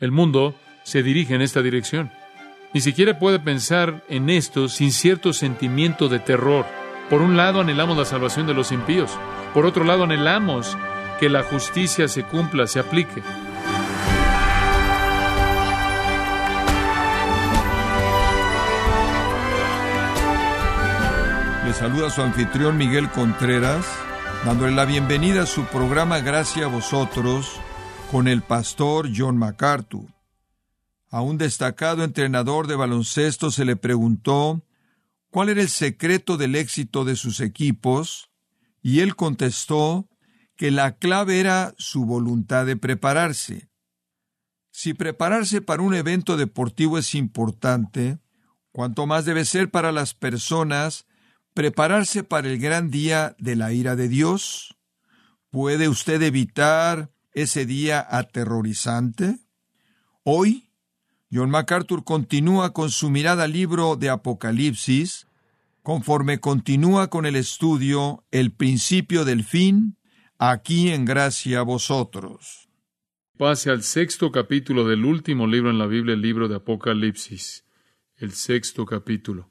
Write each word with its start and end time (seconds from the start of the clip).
El 0.00 0.12
mundo 0.12 0.54
se 0.82 1.02
dirige 1.02 1.34
en 1.34 1.42
esta 1.42 1.60
dirección. 1.60 2.10
Ni 2.72 2.80
siquiera 2.80 3.18
puede 3.18 3.38
pensar 3.38 4.02
en 4.08 4.30
esto 4.30 4.68
sin 4.70 4.92
cierto 4.92 5.34
sentimiento 5.34 6.08
de 6.08 6.18
terror. 6.18 6.64
Por 7.10 7.20
un 7.20 7.36
lado 7.36 7.60
anhelamos 7.60 7.98
la 7.98 8.06
salvación 8.06 8.46
de 8.46 8.54
los 8.54 8.72
impíos, 8.72 9.10
por 9.52 9.66
otro 9.66 9.84
lado 9.84 10.04
anhelamos 10.04 10.78
que 11.18 11.28
la 11.28 11.42
justicia 11.42 12.08
se 12.08 12.22
cumpla, 12.22 12.66
se 12.66 12.80
aplique. 12.80 13.22
Le 21.66 21.74
saluda 21.74 22.08
su 22.08 22.22
anfitrión 22.22 22.78
Miguel 22.78 23.10
Contreras, 23.10 23.86
dándole 24.46 24.72
la 24.72 24.86
bienvenida 24.86 25.42
a 25.42 25.46
su 25.46 25.66
programa 25.66 26.20
Gracias 26.20 26.64
a 26.64 26.68
vosotros 26.68 27.60
con 28.10 28.26
el 28.26 28.42
pastor 28.42 29.08
John 29.14 29.36
MacArthur. 29.36 30.06
A 31.10 31.20
un 31.22 31.38
destacado 31.38 32.02
entrenador 32.02 32.66
de 32.66 32.74
baloncesto 32.74 33.52
se 33.52 33.64
le 33.64 33.76
preguntó 33.76 34.66
cuál 35.30 35.48
era 35.48 35.60
el 35.60 35.68
secreto 35.68 36.36
del 36.36 36.56
éxito 36.56 37.04
de 37.04 37.14
sus 37.14 37.40
equipos, 37.40 38.32
y 38.82 39.00
él 39.00 39.14
contestó 39.14 40.08
que 40.56 40.72
la 40.72 40.96
clave 40.96 41.38
era 41.38 41.72
su 41.78 42.04
voluntad 42.04 42.66
de 42.66 42.76
prepararse. 42.76 43.68
Si 44.72 44.92
prepararse 44.92 45.62
para 45.62 45.82
un 45.82 45.94
evento 45.94 46.36
deportivo 46.36 46.98
es 46.98 47.14
importante, 47.14 48.18
cuanto 48.72 49.06
más 49.06 49.24
debe 49.24 49.44
ser 49.44 49.70
para 49.70 49.92
las 49.92 50.14
personas 50.14 51.06
prepararse 51.54 52.24
para 52.24 52.48
el 52.48 52.58
gran 52.58 52.90
día 52.90 53.36
de 53.38 53.54
la 53.54 53.72
ira 53.72 53.94
de 53.94 54.08
Dios. 54.08 54.76
¿Puede 55.50 55.88
usted 55.88 56.22
evitar 56.22 57.10
ese 57.32 57.66
día 57.66 58.06
aterrorizante? 58.08 59.38
Hoy, 60.22 60.70
John 61.32 61.50
MacArthur 61.50 62.04
continúa 62.04 62.72
con 62.72 62.90
su 62.90 63.10
mirada 63.10 63.44
al 63.44 63.52
libro 63.52 63.96
de 63.96 64.10
Apocalipsis, 64.10 65.26
conforme 65.82 66.40
continúa 66.40 67.08
con 67.08 67.26
el 67.26 67.36
estudio 67.36 68.24
El 68.30 68.52
principio 68.52 69.24
del 69.24 69.44
fin, 69.44 69.96
aquí 70.38 70.90
en 70.90 71.04
gracia 71.04 71.60
a 71.60 71.62
vosotros. 71.62 72.68
Pase 73.36 73.70
al 73.70 73.82
sexto 73.82 74.30
capítulo 74.30 74.86
del 74.86 75.04
último 75.04 75.46
libro 75.46 75.70
en 75.70 75.78
la 75.78 75.86
Biblia, 75.86 76.14
el 76.14 76.20
libro 76.20 76.48
de 76.48 76.56
Apocalipsis, 76.56 77.64
el 78.16 78.32
sexto 78.32 78.84
capítulo. 78.84 79.50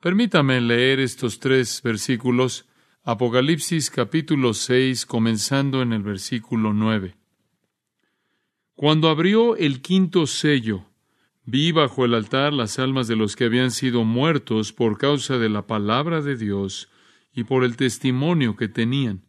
Permítame 0.00 0.60
leer 0.60 1.00
estos 1.00 1.40
tres 1.40 1.82
versículos 1.82 2.66
Apocalipsis 3.02 3.88
capítulo 3.88 4.52
6, 4.52 5.06
comenzando 5.06 5.80
en 5.80 5.94
el 5.94 6.02
versículo 6.02 6.74
9. 6.74 7.16
Cuando 8.74 9.08
abrió 9.08 9.56
el 9.56 9.80
quinto 9.80 10.26
sello, 10.26 10.84
vi 11.46 11.72
bajo 11.72 12.04
el 12.04 12.12
altar 12.12 12.52
las 12.52 12.78
almas 12.78 13.08
de 13.08 13.16
los 13.16 13.36
que 13.36 13.46
habían 13.46 13.70
sido 13.70 14.04
muertos 14.04 14.74
por 14.74 14.98
causa 14.98 15.38
de 15.38 15.48
la 15.48 15.66
palabra 15.66 16.20
de 16.20 16.36
Dios 16.36 16.90
y 17.32 17.44
por 17.44 17.64
el 17.64 17.78
testimonio 17.78 18.54
que 18.54 18.68
tenían. 18.68 19.24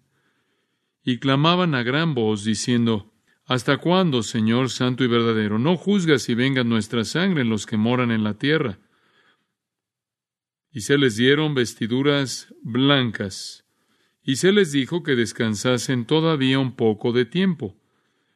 Y 1.01 1.19
clamaban 1.19 1.73
a 1.73 1.81
gran 1.81 2.13
voz 2.13 2.43
diciendo, 2.43 3.13
¿Hasta 3.45 3.77
cuándo, 3.77 4.21
Señor 4.21 4.69
Santo 4.69 5.05
y 5.05 5.07
verdadero, 5.07 5.59
no 5.59 5.77
juzgas 5.77 6.27
y 6.27 6.35
venga 6.35 6.65
nuestra 6.65 7.05
sangre 7.05 7.43
en 7.43 7.49
los 7.49 7.65
que 7.65 7.77
moran 7.77 8.11
en 8.11 8.25
la 8.25 8.33
tierra? 8.33 8.79
Y 10.71 10.81
se 10.81 10.97
les 10.97 11.17
dieron 11.17 11.53
vestiduras 11.53 12.53
blancas 12.63 13.65
y 14.23 14.35
se 14.35 14.51
les 14.51 14.71
dijo 14.71 15.03
que 15.03 15.15
descansasen 15.15 16.05
todavía 16.05 16.59
un 16.59 16.75
poco 16.75 17.11
de 17.11 17.25
tiempo, 17.25 17.75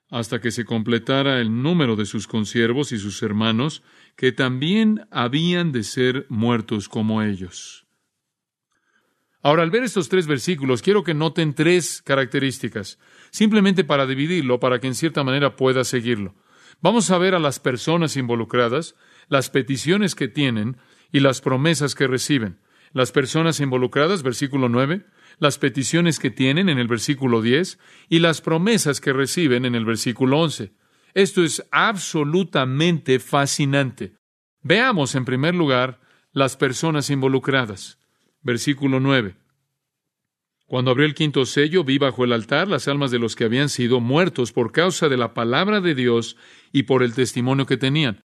hasta 0.09 0.41
que 0.41 0.51
se 0.51 0.65
completara 0.65 1.39
el 1.39 1.61
número 1.61 1.95
de 1.95 2.05
sus 2.05 2.27
consiervos 2.27 2.91
y 2.91 2.97
sus 2.97 3.21
hermanos, 3.21 3.83
que 4.15 4.31
también 4.31 5.07
habían 5.11 5.71
de 5.71 5.83
ser 5.83 6.25
muertos 6.29 6.89
como 6.89 7.21
ellos. 7.21 7.85
Ahora, 9.41 9.61
al 9.61 9.69
ver 9.69 9.83
estos 9.83 10.09
tres 10.09 10.25
versículos, 10.25 10.81
quiero 10.81 11.03
que 11.03 11.13
noten 11.13 11.53
tres 11.53 12.01
características, 12.01 12.97
simplemente 13.29 13.83
para 13.83 14.07
dividirlo, 14.07 14.59
para 14.59 14.79
que 14.79 14.87
en 14.87 14.95
cierta 14.95 15.23
manera 15.23 15.55
pueda 15.55 15.83
seguirlo. 15.83 16.33
Vamos 16.81 17.11
a 17.11 17.19
ver 17.19 17.35
a 17.35 17.39
las 17.39 17.59
personas 17.59 18.17
involucradas, 18.17 18.95
las 19.27 19.51
peticiones 19.51 20.15
que 20.15 20.27
tienen 20.27 20.77
y 21.15 21.21
las 21.21 21.39
promesas 21.39 21.95
que 21.95 22.07
reciben. 22.07 22.59
Las 22.91 23.13
personas 23.13 23.61
involucradas, 23.61 24.21
versículo 24.21 24.67
9, 24.67 25.05
las 25.39 25.57
peticiones 25.57 26.19
que 26.19 26.29
tienen 26.29 26.67
en 26.67 26.77
el 26.77 26.89
versículo 26.89 27.41
10 27.41 27.79
y 28.09 28.19
las 28.19 28.41
promesas 28.41 28.99
que 28.99 29.13
reciben 29.13 29.63
en 29.63 29.75
el 29.75 29.85
versículo 29.85 30.41
11. 30.41 30.73
Esto 31.13 31.45
es 31.45 31.65
absolutamente 31.71 33.19
fascinante. 33.19 34.17
Veamos 34.61 35.15
en 35.15 35.23
primer 35.23 35.55
lugar 35.55 36.01
las 36.33 36.57
personas 36.57 37.09
involucradas. 37.09 37.97
Versículo 38.41 38.99
9. 38.99 39.37
Cuando 40.65 40.91
abrió 40.91 41.05
el 41.05 41.15
quinto 41.15 41.45
sello, 41.45 41.85
vi 41.85 41.97
bajo 41.97 42.25
el 42.25 42.33
altar 42.33 42.67
las 42.67 42.89
almas 42.89 43.09
de 43.09 43.19
los 43.19 43.37
que 43.37 43.45
habían 43.45 43.69
sido 43.69 44.01
muertos 44.01 44.51
por 44.51 44.73
causa 44.73 45.07
de 45.07 45.15
la 45.15 45.33
palabra 45.33 45.79
de 45.79 45.95
Dios 45.95 46.35
y 46.73 46.83
por 46.83 47.03
el 47.03 47.13
testimonio 47.13 47.65
que 47.65 47.77
tenían. 47.77 48.24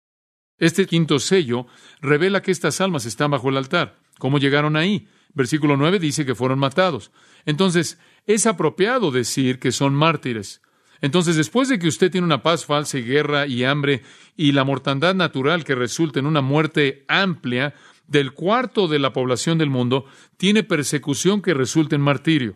Este 0.59 0.87
quinto 0.87 1.19
sello 1.19 1.67
revela 2.01 2.41
que 2.41 2.51
estas 2.51 2.81
almas 2.81 3.05
están 3.05 3.31
bajo 3.31 3.49
el 3.49 3.57
altar. 3.57 3.97
¿Cómo 4.17 4.39
llegaron 4.39 4.75
ahí? 4.75 5.07
Versículo 5.33 5.77
9 5.77 5.99
dice 5.99 6.25
que 6.25 6.33
fueron 6.33 6.57
matados. 6.57 7.11
Entonces, 7.45 7.99
es 8.25 8.47
apropiado 8.47 9.11
decir 9.11 9.59
que 9.59 9.71
son 9.71 9.93
mártires. 9.93 10.61
Entonces, 10.99 11.35
después 11.35 11.69
de 11.69 11.77
que 11.77 11.87
usted 11.87 12.11
tiene 12.11 12.25
una 12.25 12.41
paz 12.41 12.65
falsa 12.65 12.97
y 12.97 13.03
guerra 13.03 13.45
y 13.45 13.63
hambre 13.63 14.01
y 14.35 14.51
la 14.51 14.63
mortandad 14.63 15.13
natural 15.13 15.63
que 15.63 15.75
resulta 15.75 16.19
en 16.19 16.25
una 16.25 16.41
muerte 16.41 17.05
amplia 17.07 17.75
del 18.07 18.33
cuarto 18.33 18.87
de 18.87 18.97
la 18.97 19.13
población 19.13 19.59
del 19.59 19.69
mundo, 19.69 20.05
tiene 20.37 20.63
persecución 20.63 21.43
que 21.43 21.53
resulta 21.53 21.95
en 21.95 22.01
martirio. 22.01 22.55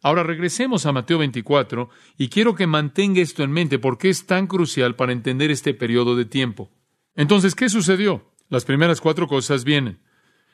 Ahora 0.00 0.22
regresemos 0.22 0.86
a 0.86 0.92
Mateo 0.92 1.18
24 1.18 1.90
y 2.16 2.28
quiero 2.28 2.54
que 2.54 2.66
mantenga 2.66 3.20
esto 3.20 3.42
en 3.42 3.52
mente 3.52 3.78
porque 3.78 4.08
es 4.08 4.26
tan 4.26 4.46
crucial 4.46 4.96
para 4.96 5.12
entender 5.12 5.50
este 5.50 5.74
periodo 5.74 6.16
de 6.16 6.24
tiempo. 6.24 6.70
Entonces, 7.14 7.54
¿qué 7.54 7.68
sucedió? 7.68 8.32
Las 8.48 8.64
primeras 8.64 9.00
cuatro 9.00 9.26
cosas 9.26 9.64
vienen. 9.64 10.00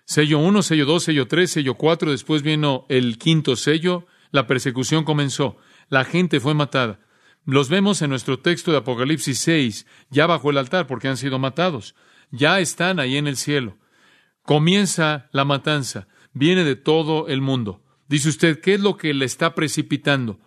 Sello 0.04 0.38
1, 0.38 0.62
sello 0.62 0.86
2, 0.86 1.02
sello 1.02 1.28
3, 1.28 1.50
sello 1.50 1.74
4, 1.74 2.10
después 2.10 2.42
vino 2.42 2.86
el 2.88 3.18
quinto 3.18 3.56
sello, 3.56 4.06
la 4.30 4.46
persecución 4.46 5.04
comenzó, 5.04 5.58
la 5.88 6.04
gente 6.04 6.40
fue 6.40 6.54
matada. 6.54 7.00
Los 7.44 7.68
vemos 7.68 8.02
en 8.02 8.10
nuestro 8.10 8.38
texto 8.38 8.72
de 8.72 8.78
Apocalipsis 8.78 9.38
6, 9.38 9.86
ya 10.10 10.26
bajo 10.26 10.50
el 10.50 10.58
altar 10.58 10.86
porque 10.86 11.08
han 11.08 11.16
sido 11.16 11.38
matados, 11.38 11.94
ya 12.30 12.60
están 12.60 13.00
ahí 13.00 13.16
en 13.16 13.26
el 13.26 13.36
cielo. 13.36 13.76
Comienza 14.42 15.28
la 15.32 15.44
matanza, 15.44 16.08
viene 16.32 16.64
de 16.64 16.76
todo 16.76 17.28
el 17.28 17.40
mundo. 17.40 17.82
Dice 18.08 18.30
usted, 18.30 18.60
¿qué 18.60 18.74
es 18.74 18.80
lo 18.80 18.96
que 18.96 19.12
le 19.12 19.26
está 19.26 19.54
precipitando? 19.54 20.40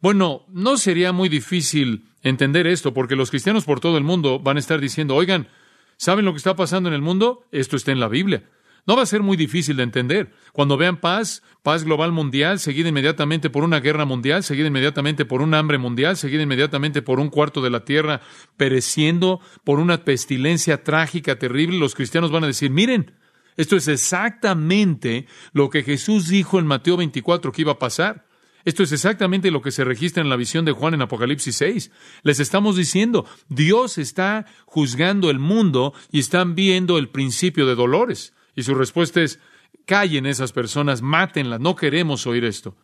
Bueno, 0.00 0.46
no 0.48 0.76
sería 0.76 1.12
muy 1.12 1.28
difícil 1.28 2.04
entender 2.22 2.66
esto 2.68 2.94
porque 2.94 3.16
los 3.16 3.30
cristianos 3.30 3.64
por 3.64 3.80
todo 3.80 3.98
el 3.98 4.04
mundo 4.04 4.38
van 4.38 4.56
a 4.56 4.60
estar 4.60 4.80
diciendo, 4.80 5.16
oigan, 5.16 5.48
¿saben 5.96 6.24
lo 6.24 6.32
que 6.32 6.38
está 6.38 6.54
pasando 6.54 6.88
en 6.88 6.94
el 6.94 7.02
mundo? 7.02 7.44
Esto 7.50 7.76
está 7.76 7.90
en 7.90 7.98
la 7.98 8.08
Biblia. 8.08 8.44
No 8.86 8.96
va 8.96 9.02
a 9.02 9.06
ser 9.06 9.22
muy 9.22 9.36
difícil 9.36 9.76
de 9.76 9.82
entender. 9.82 10.32
Cuando 10.52 10.76
vean 10.76 10.98
paz, 10.98 11.42
paz 11.62 11.84
global 11.84 12.12
mundial, 12.12 12.60
seguida 12.60 12.88
inmediatamente 12.88 13.50
por 13.50 13.64
una 13.64 13.80
guerra 13.80 14.04
mundial, 14.04 14.44
seguida 14.44 14.68
inmediatamente 14.68 15.24
por 15.24 15.42
un 15.42 15.52
hambre 15.52 15.78
mundial, 15.78 16.16
seguida 16.16 16.42
inmediatamente 16.42 17.02
por 17.02 17.18
un 17.18 17.28
cuarto 17.28 17.60
de 17.60 17.70
la 17.70 17.84
tierra 17.84 18.20
pereciendo, 18.56 19.40
por 19.64 19.80
una 19.80 20.04
pestilencia 20.04 20.84
trágica, 20.84 21.38
terrible, 21.38 21.76
los 21.76 21.94
cristianos 21.94 22.30
van 22.30 22.44
a 22.44 22.46
decir, 22.46 22.70
miren, 22.70 23.12
esto 23.56 23.76
es 23.76 23.88
exactamente 23.88 25.26
lo 25.52 25.68
que 25.68 25.82
Jesús 25.82 26.28
dijo 26.28 26.60
en 26.60 26.66
Mateo 26.66 26.96
24 26.96 27.50
que 27.50 27.62
iba 27.62 27.72
a 27.72 27.78
pasar. 27.78 28.27
Esto 28.68 28.82
es 28.82 28.92
exactamente 28.92 29.50
lo 29.50 29.62
que 29.62 29.70
se 29.70 29.82
registra 29.82 30.22
en 30.22 30.28
la 30.28 30.36
visión 30.36 30.66
de 30.66 30.72
Juan 30.72 30.92
en 30.92 31.00
Apocalipsis 31.00 31.56
6. 31.56 31.90
Les 32.22 32.38
estamos 32.38 32.76
diciendo, 32.76 33.24
Dios 33.48 33.96
está 33.96 34.44
juzgando 34.66 35.30
el 35.30 35.38
mundo 35.38 35.94
y 36.12 36.18
están 36.18 36.54
viendo 36.54 36.98
el 36.98 37.08
principio 37.08 37.64
de 37.64 37.74
dolores. 37.74 38.34
Y 38.54 38.64
su 38.64 38.74
respuesta 38.74 39.22
es, 39.22 39.40
callen 39.86 40.26
esas 40.26 40.52
personas, 40.52 41.00
mátenlas, 41.00 41.60
no 41.60 41.76
queremos 41.76 42.26
oír 42.26 42.44
esto. 42.44 42.76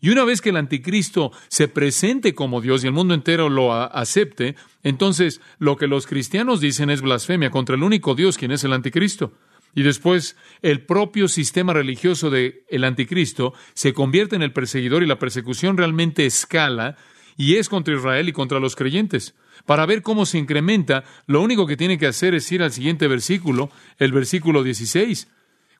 Y 0.00 0.10
una 0.10 0.22
vez 0.22 0.40
que 0.40 0.50
el 0.50 0.58
anticristo 0.58 1.32
se 1.48 1.66
presente 1.66 2.32
como 2.32 2.60
Dios 2.60 2.84
y 2.84 2.86
el 2.86 2.92
mundo 2.92 3.12
entero 3.12 3.48
lo 3.48 3.74
acepte, 3.74 4.54
entonces 4.84 5.40
lo 5.58 5.76
que 5.76 5.88
los 5.88 6.06
cristianos 6.06 6.60
dicen 6.60 6.88
es 6.88 7.02
blasfemia 7.02 7.50
contra 7.50 7.74
el 7.74 7.82
único 7.82 8.14
Dios, 8.14 8.38
quien 8.38 8.52
es 8.52 8.62
el 8.62 8.72
anticristo. 8.72 9.32
Y 9.76 9.82
después 9.82 10.36
el 10.62 10.80
propio 10.80 11.28
sistema 11.28 11.74
religioso 11.74 12.30
del 12.30 12.62
el 12.70 12.82
anticristo 12.82 13.52
se 13.74 13.92
convierte 13.92 14.34
en 14.34 14.40
el 14.42 14.54
perseguidor 14.54 15.02
y 15.02 15.06
la 15.06 15.18
persecución 15.18 15.76
realmente 15.76 16.24
escala 16.24 16.96
y 17.36 17.56
es 17.56 17.68
contra 17.68 17.94
Israel 17.94 18.26
y 18.26 18.32
contra 18.32 18.58
los 18.58 18.74
creyentes. 18.74 19.34
Para 19.66 19.84
ver 19.84 20.00
cómo 20.00 20.24
se 20.24 20.38
incrementa, 20.38 21.04
lo 21.26 21.42
único 21.42 21.66
que 21.66 21.76
tiene 21.76 21.98
que 21.98 22.06
hacer 22.06 22.34
es 22.34 22.50
ir 22.50 22.62
al 22.62 22.72
siguiente 22.72 23.06
versículo, 23.06 23.70
el 23.98 24.12
versículo 24.12 24.62
16. 24.62 25.28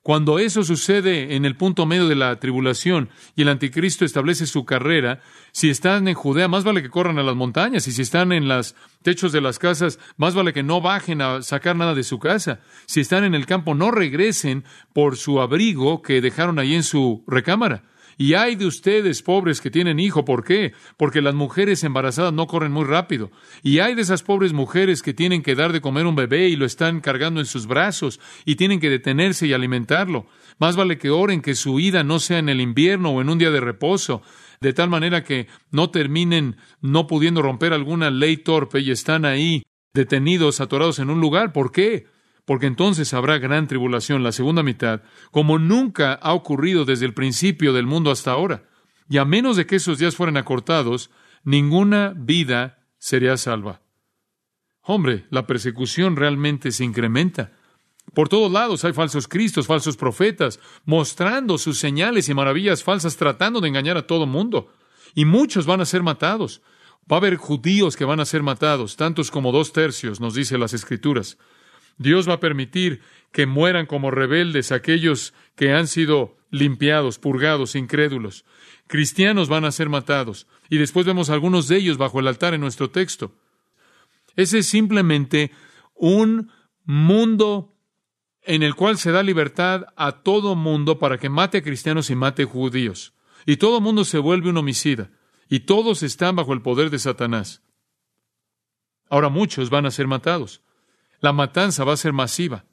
Cuando 0.07 0.39
eso 0.39 0.63
sucede 0.63 1.35
en 1.35 1.43
el 1.43 1.57
punto 1.57 1.85
medio 1.85 2.07
de 2.07 2.15
la 2.15 2.39
tribulación 2.39 3.09
y 3.35 3.41
el 3.41 3.49
anticristo 3.49 4.05
establece 4.05 4.45
su 4.45 4.63
carrera, 4.63 5.19
si 5.51 5.69
están 5.69 6.07
en 6.07 6.13
Judea, 6.13 6.47
más 6.47 6.63
vale 6.63 6.81
que 6.81 6.89
corran 6.89 7.19
a 7.19 7.23
las 7.23 7.35
montañas, 7.35 7.89
y 7.89 7.91
si 7.91 8.03
están 8.03 8.31
en 8.31 8.47
los 8.47 8.73
techos 9.01 9.33
de 9.33 9.41
las 9.41 9.59
casas, 9.59 9.99
más 10.15 10.33
vale 10.33 10.53
que 10.53 10.63
no 10.63 10.79
bajen 10.79 11.21
a 11.21 11.41
sacar 11.41 11.75
nada 11.75 11.93
de 11.93 12.03
su 12.03 12.19
casa. 12.19 12.61
Si 12.85 13.01
están 13.01 13.25
en 13.25 13.35
el 13.35 13.45
campo, 13.45 13.75
no 13.75 13.91
regresen 13.91 14.63
por 14.93 15.17
su 15.17 15.41
abrigo 15.41 16.01
que 16.01 16.21
dejaron 16.21 16.57
ahí 16.57 16.73
en 16.73 16.83
su 16.83 17.25
recámara. 17.27 17.83
Y 18.17 18.33
hay 18.33 18.55
de 18.55 18.65
ustedes, 18.65 19.21
pobres, 19.21 19.61
que 19.61 19.69
tienen 19.69 19.99
hijo. 19.99 20.25
¿Por 20.25 20.43
qué? 20.43 20.73
Porque 20.97 21.21
las 21.21 21.35
mujeres 21.35 21.83
embarazadas 21.83 22.33
no 22.33 22.47
corren 22.47 22.71
muy 22.71 22.83
rápido. 22.83 23.31
Y 23.61 23.79
hay 23.79 23.93
de 23.93 24.01
esas 24.01 24.23
pobres 24.23 24.53
mujeres 24.53 25.03
que 25.03 25.13
tienen 25.13 25.43
que 25.43 25.53
dar 25.53 25.71
de 25.71 25.81
comer 25.81 26.07
un 26.07 26.15
bebé 26.15 26.49
y 26.49 26.55
lo 26.55 26.65
están 26.65 26.99
cargando 26.99 27.39
en 27.39 27.45
sus 27.45 27.67
brazos 27.67 28.19
y 28.43 28.55
tienen 28.55 28.79
que 28.79 28.89
detenerse 28.89 29.45
y 29.45 29.53
alimentarlo. 29.53 30.25
Más 30.57 30.75
vale 30.75 30.97
que 30.97 31.11
oren 31.11 31.41
que 31.41 31.53
su 31.53 31.79
ida 31.79 32.03
no 32.03 32.19
sea 32.19 32.39
en 32.39 32.49
el 32.49 32.59
invierno 32.59 33.11
o 33.11 33.21
en 33.21 33.29
un 33.29 33.37
día 33.37 33.51
de 33.51 33.61
reposo, 33.61 34.23
de 34.59 34.73
tal 34.73 34.89
manera 34.89 35.23
que 35.23 35.47
no 35.69 35.91
terminen 35.91 36.57
no 36.81 37.05
pudiendo 37.05 37.43
romper 37.43 37.73
alguna 37.73 38.09
ley 38.09 38.37
torpe 38.37 38.79
y 38.79 38.89
están 38.89 39.25
ahí 39.25 39.63
detenidos, 39.93 40.59
atorados 40.59 40.97
en 40.97 41.11
un 41.11 41.21
lugar. 41.21 41.53
¿Por 41.53 41.71
qué? 41.71 42.07
Porque 42.47 42.65
entonces 42.65 43.13
habrá 43.13 43.39
gran 43.39 43.67
tribulación, 43.67 44.23
la 44.23 44.31
segunda 44.31 44.63
mitad, 44.63 45.01
como 45.31 45.59
nunca 45.59 46.13
ha 46.13 46.31
ocurrido 46.31 46.85
desde 46.85 47.05
el 47.05 47.13
principio 47.13 47.73
del 47.73 47.85
mundo 47.85 48.09
hasta 48.09 48.31
ahora. 48.31 48.63
Y 49.09 49.17
a 49.17 49.25
menos 49.25 49.57
de 49.57 49.65
que 49.65 49.75
esos 49.75 49.99
días 49.99 50.15
fueran 50.15 50.37
acortados, 50.37 51.11
ninguna 51.43 52.13
vida 52.15 52.87
sería 52.99 53.35
salva. 53.35 53.81
Hombre, 54.81 55.25
la 55.29 55.45
persecución 55.45 56.15
realmente 56.15 56.71
se 56.71 56.85
incrementa. 56.85 57.51
Por 58.13 58.29
todos 58.29 58.49
lados 58.49 58.85
hay 58.85 58.93
falsos 58.93 59.27
cristos, 59.27 59.67
falsos 59.67 59.97
profetas, 59.97 60.61
mostrando 60.85 61.57
sus 61.57 61.77
señales 61.79 62.29
y 62.29 62.33
maravillas 62.33 62.81
falsas, 62.81 63.17
tratando 63.17 63.59
de 63.59 63.67
engañar 63.67 63.97
a 63.97 64.07
todo 64.07 64.25
mundo. 64.25 64.71
Y 65.13 65.25
muchos 65.25 65.65
van 65.65 65.81
a 65.81 65.85
ser 65.85 66.01
matados. 66.01 66.61
Va 67.11 67.17
a 67.17 67.19
haber 67.19 67.35
judíos 67.35 67.97
que 67.97 68.05
van 68.05 68.21
a 68.21 68.25
ser 68.25 68.41
matados, 68.41 68.95
tantos 68.95 69.31
como 69.31 69.51
dos 69.51 69.73
tercios, 69.73 70.21
nos 70.21 70.33
dice 70.33 70.57
las 70.57 70.73
Escrituras. 70.73 71.37
Dios 71.97 72.27
va 72.29 72.33
a 72.33 72.39
permitir 72.39 73.01
que 73.31 73.45
mueran 73.45 73.85
como 73.85 74.11
rebeldes 74.11 74.71
aquellos 74.71 75.33
que 75.55 75.73
han 75.73 75.87
sido 75.87 76.37
limpiados, 76.49 77.19
purgados, 77.19 77.75
incrédulos. 77.75 78.45
Cristianos 78.87 79.49
van 79.49 79.65
a 79.65 79.71
ser 79.71 79.89
matados. 79.89 80.47
Y 80.69 80.77
después 80.77 81.05
vemos 81.05 81.29
algunos 81.29 81.67
de 81.67 81.77
ellos 81.77 81.97
bajo 81.97 82.19
el 82.19 82.27
altar 82.27 82.53
en 82.53 82.61
nuestro 82.61 82.89
texto. 82.89 83.35
Ese 84.35 84.59
es 84.59 84.67
simplemente 84.67 85.51
un 85.95 86.51
mundo 86.85 87.73
en 88.43 88.63
el 88.63 88.75
cual 88.75 88.97
se 88.97 89.11
da 89.11 89.23
libertad 89.23 89.87
a 89.97 90.23
todo 90.23 90.55
mundo 90.55 90.99
para 90.99 91.17
que 91.17 91.29
mate 91.29 91.57
a 91.57 91.63
cristianos 91.63 92.09
y 92.09 92.15
mate 92.15 92.43
a 92.43 92.47
judíos. 92.47 93.13
Y 93.45 93.57
todo 93.57 93.81
mundo 93.81 94.05
se 94.05 94.19
vuelve 94.19 94.49
un 94.49 94.57
homicida. 94.57 95.09
Y 95.49 95.61
todos 95.61 96.03
están 96.03 96.35
bajo 96.35 96.53
el 96.53 96.61
poder 96.61 96.89
de 96.89 96.99
Satanás. 96.99 97.61
Ahora 99.09 99.29
muchos 99.29 99.69
van 99.69 99.85
a 99.85 99.91
ser 99.91 100.07
matados. 100.07 100.61
La 101.19 101.33
matanza 101.33 101.83
va 101.83 101.93
a 101.93 101.97
ser 101.97 102.13
masiva. 102.13 102.65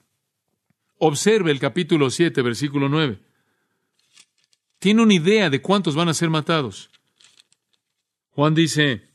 Observe 0.99 1.51
el 1.51 1.59
capítulo 1.59 2.11
7, 2.11 2.43
versículo 2.43 2.89
9. 2.89 3.19
Tiene 4.79 5.03
una 5.03 5.15
idea 5.15 5.49
de 5.49 5.63
cuántos 5.63 5.95
van 5.95 6.09
a 6.09 6.15
ser 6.15 6.29
matados. 6.29 6.91
Juan 8.31 8.55
dice, 8.55 9.09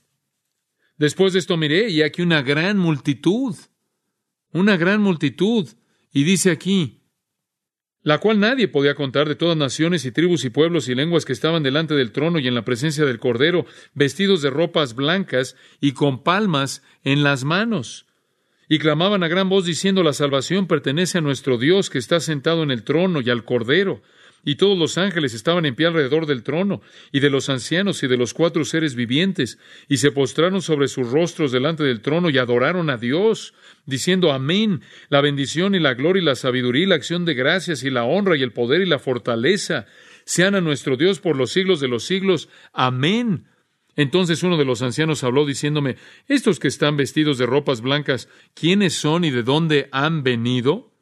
después 0.98 1.34
de 1.34 1.40
esto 1.40 1.58
miré 1.58 1.90
y 1.90 2.02
aquí 2.02 2.22
una 2.22 2.42
gran 2.42 2.78
multitud, 2.78 3.56
una 4.52 4.78
gran 4.78 5.02
multitud, 5.02 5.68
y 6.12 6.24
dice 6.24 6.50
aquí, 6.50 7.04
la 8.02 8.18
cual 8.20 8.40
nadie 8.40 8.68
podía 8.68 8.96
contar 8.96 9.28
de 9.28 9.36
todas 9.36 9.58
naciones 9.58 10.06
y 10.06 10.12
tribus 10.12 10.44
y 10.46 10.50
pueblos 10.50 10.88
y 10.88 10.96
lenguas 10.96 11.26
que 11.26 11.34
estaban 11.34 11.62
delante 11.62 11.94
del 11.94 12.12
trono 12.12 12.40
y 12.40 12.48
en 12.48 12.56
la 12.56 12.66
presencia 12.66 13.06
del 13.06 13.20
Cordero, 13.20 13.66
vestidos 13.94 14.42
de 14.42 14.50
ropas 14.50 14.96
blancas 14.96 15.56
y 15.80 15.92
con 15.92 16.24
palmas 16.24 16.82
en 17.04 17.24
las 17.24 17.44
manos 17.44 18.09
y 18.70 18.78
clamaban 18.78 19.24
a 19.24 19.28
gran 19.28 19.50
voz 19.50 19.66
diciendo, 19.66 20.04
la 20.04 20.14
salvación 20.14 20.68
pertenece 20.68 21.18
a 21.18 21.22
nuestro 21.22 21.58
Dios 21.58 21.90
que 21.90 21.98
está 21.98 22.20
sentado 22.20 22.62
en 22.62 22.70
el 22.70 22.84
trono 22.84 23.20
y 23.20 23.32
al 23.32 23.44
Cordero. 23.44 24.04
Y 24.46 24.56
todos 24.56 24.78
los 24.78 24.98
ángeles 24.98 25.34
estaban 25.34 25.66
en 25.66 25.76
pie 25.76 25.88
alrededor 25.88 26.26
del 26.26 26.44
trono, 26.44 26.82
y 27.12 27.20
de 27.20 27.30
los 27.30 27.50
ancianos 27.50 28.04
y 28.04 28.08
de 28.08 28.16
los 28.16 28.34
cuatro 28.34 28.64
seres 28.64 28.96
vivientes, 28.96 29.58
y 29.90 29.98
se 29.98 30.12
postraron 30.12 30.62
sobre 30.62 30.88
sus 30.88 31.12
rostros 31.12 31.52
delante 31.52 31.84
del 31.84 32.00
trono 32.02 32.30
y 32.30 32.38
adoraron 32.38 32.90
a 32.90 32.96
Dios, 32.96 33.54
diciendo 33.86 34.32
Amén, 34.32 34.82
la 35.10 35.20
bendición 35.20 35.76
y 35.76 35.80
la 35.80 35.94
gloria 35.94 36.22
y 36.22 36.26
la 36.26 36.36
sabiduría 36.36 36.84
y 36.84 36.88
la 36.88 36.96
acción 36.96 37.26
de 37.26 37.34
gracias 37.34 37.84
y 37.84 37.90
la 37.90 38.06
honra 38.06 38.38
y 38.38 38.44
el 38.44 38.54
poder 38.54 38.82
y 38.82 38.86
la 38.86 39.00
fortaleza 39.00 39.88
sean 40.24 40.56
a 40.56 40.62
nuestro 40.62 40.96
Dios 40.96 41.20
por 41.20 41.36
los 41.36 41.52
siglos 41.52 41.82
de 41.82 41.88
los 41.90 42.04
siglos. 42.04 42.48
Amén. 42.72 43.46
Entonces 44.00 44.44
uno 44.44 44.56
de 44.56 44.64
los 44.64 44.82
ancianos 44.82 45.26
habló 45.26 45.46
diciéndome, 45.46 45.98
estos 46.30 46.58
que 46.58 46.70
están 46.70 46.96
vestidos 46.96 47.38
de 47.38 47.46
ropas 47.46 47.82
blancas, 47.82 48.30
¿quiénes 48.54 48.94
son 48.94 49.26
y 49.26 49.30
de 49.30 49.44
dónde 49.44 49.90
han 49.92 50.24
venido? 50.24 50.94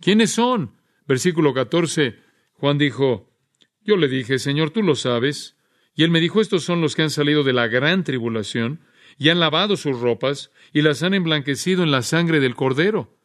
¿Quiénes 0.00 0.30
son? 0.30 0.76
Versículo 1.08 1.52
14. 1.52 2.20
Juan 2.52 2.78
dijo, 2.78 3.36
yo 3.82 3.96
le 3.96 4.06
dije, 4.06 4.38
Señor, 4.38 4.70
tú 4.70 4.84
lo 4.84 4.94
sabes. 4.94 5.56
Y 5.96 6.04
él 6.04 6.12
me 6.12 6.20
dijo, 6.20 6.40
estos 6.40 6.62
son 6.62 6.80
los 6.80 6.94
que 6.94 7.02
han 7.02 7.10
salido 7.10 7.42
de 7.42 7.52
la 7.52 7.66
gran 7.66 8.04
tribulación, 8.04 8.78
y 9.18 9.30
han 9.30 9.40
lavado 9.40 9.76
sus 9.76 9.98
ropas, 9.98 10.52
y 10.72 10.82
las 10.82 11.02
han 11.02 11.14
emblanquecido 11.14 11.82
en 11.82 11.90
la 11.90 12.02
sangre 12.02 12.38
del 12.38 12.54
Cordero. 12.54 13.18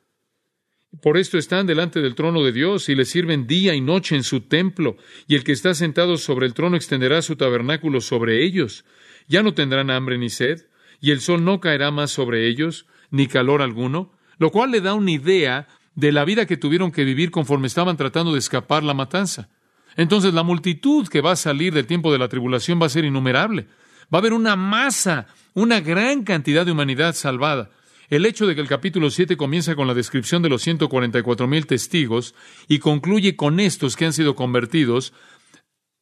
Por 0.99 1.19
esto 1.19 1.37
están 1.37 1.67
delante 1.67 2.01
del 2.01 2.15
trono 2.15 2.43
de 2.43 2.51
Dios 2.51 2.89
y 2.89 2.95
le 2.95 3.05
sirven 3.05 3.45
día 3.45 3.75
y 3.75 3.81
noche 3.81 4.15
en 4.15 4.23
su 4.23 4.41
templo, 4.41 4.97
y 5.27 5.35
el 5.35 5.43
que 5.43 5.51
está 5.51 5.75
sentado 5.75 6.17
sobre 6.17 6.47
el 6.47 6.55
trono 6.55 6.75
extenderá 6.75 7.21
su 7.21 7.35
tabernáculo 7.35 8.01
sobre 8.01 8.43
ellos. 8.43 8.83
Ya 9.27 9.43
no 9.43 9.53
tendrán 9.53 9.89
hambre 9.89 10.17
ni 10.17 10.29
sed, 10.29 10.65
y 10.99 11.11
el 11.11 11.21
sol 11.21 11.43
no 11.43 11.59
caerá 11.59 11.91
más 11.91 12.11
sobre 12.11 12.47
ellos, 12.47 12.85
ni 13.09 13.27
calor 13.27 13.61
alguno, 13.61 14.11
lo 14.37 14.51
cual 14.51 14.71
le 14.71 14.81
da 14.81 14.93
una 14.93 15.11
idea 15.11 15.67
de 15.95 16.11
la 16.11 16.25
vida 16.25 16.45
que 16.45 16.57
tuvieron 16.57 16.91
que 16.91 17.03
vivir 17.03 17.31
conforme 17.31 17.67
estaban 17.67 17.97
tratando 17.97 18.33
de 18.33 18.39
escapar 18.39 18.83
la 18.83 18.93
matanza. 18.93 19.49
Entonces 19.97 20.33
la 20.33 20.43
multitud 20.43 21.07
que 21.07 21.21
va 21.21 21.31
a 21.31 21.35
salir 21.35 21.73
del 21.73 21.85
tiempo 21.85 22.11
de 22.11 22.17
la 22.17 22.29
tribulación 22.29 22.81
va 22.81 22.85
a 22.85 22.89
ser 22.89 23.05
innumerable. 23.05 23.67
Va 24.13 24.17
a 24.17 24.19
haber 24.19 24.33
una 24.33 24.55
masa, 24.55 25.27
una 25.53 25.79
gran 25.81 26.23
cantidad 26.23 26.65
de 26.65 26.71
humanidad 26.71 27.13
salvada. 27.13 27.69
El 28.09 28.25
hecho 28.25 28.45
de 28.45 28.55
que 28.55 28.61
el 28.61 28.67
capítulo 28.67 29.09
7 29.09 29.37
comienza 29.37 29.75
con 29.75 29.87
la 29.87 29.93
descripción 29.93 30.41
de 30.41 30.49
los 30.49 30.61
144 30.63 31.47
mil 31.47 31.65
testigos 31.65 32.35
y 32.67 32.79
concluye 32.79 33.37
con 33.37 33.59
estos 33.61 33.95
que 33.95 34.05
han 34.05 34.11
sido 34.11 34.35
convertidos 34.35 35.13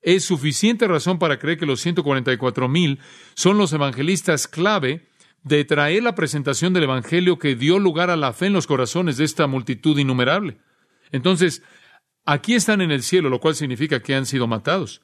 es 0.01 0.23
suficiente 0.23 0.87
razón 0.87 1.19
para 1.19 1.39
creer 1.39 1.57
que 1.57 1.65
los 1.65 1.81
144 1.81 2.67
mil 2.69 2.99
son 3.35 3.57
los 3.57 3.73
evangelistas 3.73 4.47
clave 4.47 5.07
de 5.43 5.65
traer 5.65 6.03
la 6.03 6.15
presentación 6.15 6.73
del 6.73 6.83
Evangelio 6.83 7.39
que 7.39 7.55
dio 7.55 7.79
lugar 7.79 8.09
a 8.09 8.17
la 8.17 8.33
fe 8.33 8.47
en 8.47 8.53
los 8.53 8.67
corazones 8.67 9.17
de 9.17 9.25
esta 9.25 9.47
multitud 9.47 9.97
innumerable. 9.97 10.57
Entonces, 11.11 11.63
aquí 12.25 12.55
están 12.55 12.81
en 12.81 12.91
el 12.91 13.03
cielo, 13.03 13.29
lo 13.29 13.39
cual 13.39 13.55
significa 13.55 14.01
que 14.01 14.15
han 14.15 14.25
sido 14.25 14.47
matados. 14.47 15.01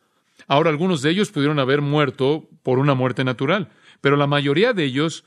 Ahora, 0.48 0.70
algunos 0.70 1.02
de 1.02 1.12
ellos 1.12 1.32
pudieron 1.32 1.60
haber 1.60 1.82
muerto 1.82 2.50
por 2.64 2.80
una 2.80 2.94
muerte 2.94 3.24
natural, 3.24 3.72
pero 4.02 4.18
la 4.18 4.28
mayoría 4.28 4.74
de 4.74 4.84
ellos 4.84 5.24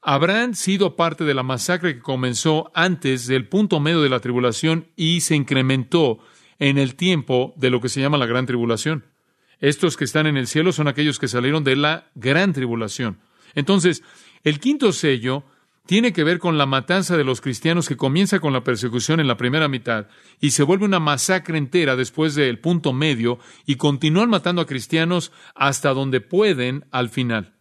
habrán 0.00 0.54
sido 0.54 0.96
parte 0.96 1.24
de 1.24 1.34
la 1.34 1.42
masacre 1.42 1.94
que 1.94 2.02
comenzó 2.02 2.72
antes 2.74 3.26
del 3.26 3.48
punto 3.48 3.78
medio 3.78 4.02
de 4.02 4.08
la 4.08 4.20
tribulación 4.20 4.88
y 4.96 5.20
se 5.20 5.36
incrementó 5.36 6.18
en 6.62 6.78
el 6.78 6.94
tiempo 6.94 7.54
de 7.56 7.70
lo 7.70 7.80
que 7.80 7.88
se 7.88 8.00
llama 8.00 8.18
la 8.18 8.26
gran 8.26 8.46
tribulación. 8.46 9.04
Estos 9.58 9.96
que 9.96 10.04
están 10.04 10.28
en 10.28 10.36
el 10.36 10.46
cielo 10.46 10.70
son 10.70 10.86
aquellos 10.86 11.18
que 11.18 11.26
salieron 11.26 11.64
de 11.64 11.74
la 11.74 12.08
gran 12.14 12.52
tribulación. 12.52 13.18
Entonces, 13.56 14.04
el 14.44 14.60
quinto 14.60 14.92
sello 14.92 15.42
tiene 15.86 16.12
que 16.12 16.22
ver 16.22 16.38
con 16.38 16.58
la 16.58 16.66
matanza 16.66 17.16
de 17.16 17.24
los 17.24 17.40
cristianos 17.40 17.88
que 17.88 17.96
comienza 17.96 18.38
con 18.38 18.52
la 18.52 18.62
persecución 18.62 19.18
en 19.18 19.26
la 19.26 19.36
primera 19.36 19.66
mitad 19.66 20.06
y 20.40 20.52
se 20.52 20.62
vuelve 20.62 20.84
una 20.84 21.00
masacre 21.00 21.58
entera 21.58 21.96
después 21.96 22.36
del 22.36 22.60
punto 22.60 22.92
medio 22.92 23.40
y 23.66 23.74
continúan 23.74 24.30
matando 24.30 24.62
a 24.62 24.66
cristianos 24.66 25.32
hasta 25.56 25.92
donde 25.92 26.20
pueden 26.20 26.84
al 26.92 27.08
final. 27.08 27.56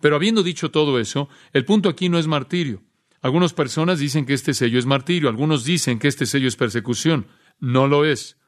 Pero 0.00 0.16
habiendo 0.16 0.42
dicho 0.42 0.70
todo 0.70 0.98
eso, 0.98 1.28
el 1.52 1.66
punto 1.66 1.90
aquí 1.90 2.08
no 2.08 2.18
es 2.18 2.26
martirio. 2.26 2.82
Algunas 3.20 3.52
personas 3.52 3.98
dicen 3.98 4.24
que 4.24 4.32
este 4.32 4.54
sello 4.54 4.78
es 4.78 4.86
martirio, 4.86 5.28
algunos 5.28 5.64
dicen 5.64 5.98
que 5.98 6.08
este 6.08 6.24
sello 6.24 6.48
es 6.48 6.56
persecución. 6.56 7.26
No 7.60 7.86
lo 7.86 8.06
es. 8.06 8.38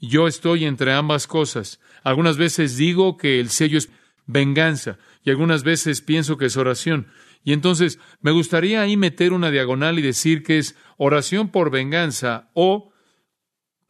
Yo 0.00 0.28
estoy 0.28 0.64
entre 0.64 0.92
ambas 0.92 1.26
cosas. 1.26 1.80
Algunas 2.02 2.36
veces 2.36 2.76
digo 2.76 3.16
que 3.16 3.40
el 3.40 3.50
sello 3.50 3.78
es 3.78 3.90
venganza 4.26 4.98
y 5.24 5.30
algunas 5.30 5.64
veces 5.64 6.02
pienso 6.02 6.38
que 6.38 6.46
es 6.46 6.56
oración. 6.56 7.08
Y 7.42 7.52
entonces 7.52 7.98
me 8.20 8.30
gustaría 8.30 8.82
ahí 8.82 8.96
meter 8.96 9.32
una 9.32 9.50
diagonal 9.50 9.98
y 9.98 10.02
decir 10.02 10.42
que 10.42 10.58
es 10.58 10.76
oración 10.96 11.50
por 11.50 11.70
venganza 11.70 12.50
o 12.54 12.92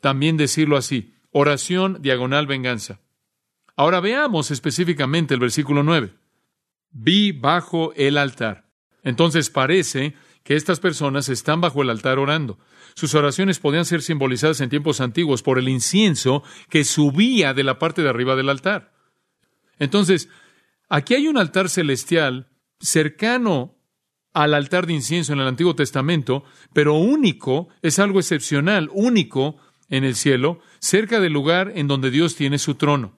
también 0.00 0.36
decirlo 0.36 0.76
así, 0.76 1.14
oración 1.30 2.00
diagonal 2.00 2.46
venganza. 2.46 3.00
Ahora 3.76 4.00
veamos 4.00 4.50
específicamente 4.50 5.34
el 5.34 5.40
versículo 5.40 5.82
9. 5.82 6.14
Vi 6.90 7.32
bajo 7.32 7.92
el 7.94 8.16
altar. 8.16 8.68
Entonces 9.02 9.50
parece 9.50 10.14
que 10.42 10.56
estas 10.56 10.80
personas 10.80 11.28
están 11.28 11.60
bajo 11.60 11.82
el 11.82 11.90
altar 11.90 12.18
orando. 12.18 12.58
Sus 12.98 13.14
oraciones 13.14 13.60
podían 13.60 13.84
ser 13.84 14.02
simbolizadas 14.02 14.60
en 14.60 14.70
tiempos 14.70 15.00
antiguos 15.00 15.44
por 15.44 15.60
el 15.60 15.68
incienso 15.68 16.42
que 16.68 16.82
subía 16.82 17.54
de 17.54 17.62
la 17.62 17.78
parte 17.78 18.02
de 18.02 18.08
arriba 18.08 18.34
del 18.34 18.48
altar. 18.48 18.92
Entonces, 19.78 20.28
aquí 20.88 21.14
hay 21.14 21.28
un 21.28 21.38
altar 21.38 21.68
celestial 21.68 22.48
cercano 22.80 23.76
al 24.32 24.52
altar 24.52 24.88
de 24.88 24.94
incienso 24.94 25.32
en 25.32 25.38
el 25.38 25.46
Antiguo 25.46 25.76
Testamento, 25.76 26.42
pero 26.72 26.94
único, 26.94 27.68
es 27.82 28.00
algo 28.00 28.18
excepcional, 28.18 28.90
único 28.92 29.58
en 29.88 30.02
el 30.02 30.16
cielo, 30.16 30.58
cerca 30.80 31.20
del 31.20 31.34
lugar 31.34 31.70
en 31.76 31.86
donde 31.86 32.10
Dios 32.10 32.34
tiene 32.34 32.58
su 32.58 32.74
trono. 32.74 33.16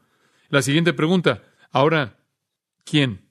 La 0.50 0.60
siguiente 0.60 0.92
pregunta, 0.92 1.42
ahora, 1.70 2.18
¿quién? 2.84 3.30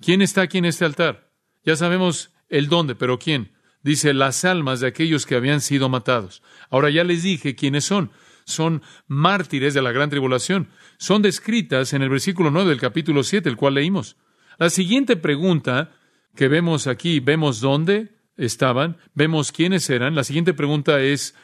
¿Quién 0.00 0.22
está 0.22 0.42
aquí 0.42 0.58
en 0.58 0.64
este 0.64 0.86
altar? 0.86 1.30
Ya 1.64 1.76
sabemos 1.76 2.32
el 2.48 2.68
dónde, 2.68 2.96
pero 2.96 3.20
¿quién? 3.20 3.53
Dice 3.84 4.14
las 4.14 4.46
almas 4.46 4.80
de 4.80 4.88
aquellos 4.88 5.26
que 5.26 5.36
habían 5.36 5.60
sido 5.60 5.90
matados. 5.90 6.42
Ahora 6.70 6.88
ya 6.88 7.04
les 7.04 7.22
dije 7.22 7.54
quiénes 7.54 7.84
son. 7.84 8.10
Son 8.46 8.82
mártires 9.06 9.74
de 9.74 9.82
la 9.82 9.92
gran 9.92 10.08
tribulación. 10.08 10.70
Son 10.98 11.20
descritas 11.20 11.92
en 11.92 12.00
el 12.00 12.08
versículo 12.08 12.50
9 12.50 12.70
del 12.70 12.80
capítulo 12.80 13.22
7, 13.22 13.46
el 13.46 13.56
cual 13.56 13.74
leímos. 13.74 14.16
La 14.58 14.70
siguiente 14.70 15.16
pregunta 15.16 15.92
que 16.34 16.48
vemos 16.48 16.86
aquí, 16.86 17.20
vemos 17.20 17.60
dónde 17.60 18.16
estaban, 18.38 18.96
vemos 19.14 19.52
quiénes 19.52 19.88
eran. 19.90 20.14
La 20.14 20.24
siguiente 20.24 20.54
pregunta 20.54 21.00
es, 21.02 21.34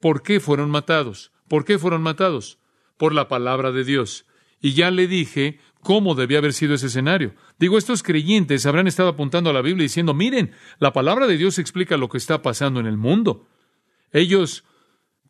¿por 0.00 0.22
qué 0.22 0.40
fueron 0.40 0.70
matados? 0.70 1.30
¿Por 1.48 1.64
qué 1.64 1.78
fueron 1.78 2.02
matados? 2.02 2.58
Por 2.96 3.14
la 3.14 3.28
palabra 3.28 3.70
de 3.70 3.84
Dios. 3.84 4.26
Y 4.60 4.74
ya 4.74 4.90
le 4.90 5.06
dije 5.06 5.60
cómo 5.88 6.14
debía 6.14 6.36
haber 6.36 6.52
sido 6.52 6.74
ese 6.74 6.88
escenario. 6.88 7.34
Digo, 7.58 7.78
estos 7.78 8.02
creyentes 8.02 8.66
habrán 8.66 8.86
estado 8.86 9.08
apuntando 9.08 9.48
a 9.48 9.54
la 9.54 9.62
Biblia 9.62 9.84
diciendo, 9.84 10.12
miren, 10.12 10.52
la 10.78 10.92
palabra 10.92 11.26
de 11.26 11.38
Dios 11.38 11.58
explica 11.58 11.96
lo 11.96 12.10
que 12.10 12.18
está 12.18 12.42
pasando 12.42 12.78
en 12.78 12.84
el 12.84 12.98
mundo. 12.98 13.48
Ellos 14.12 14.64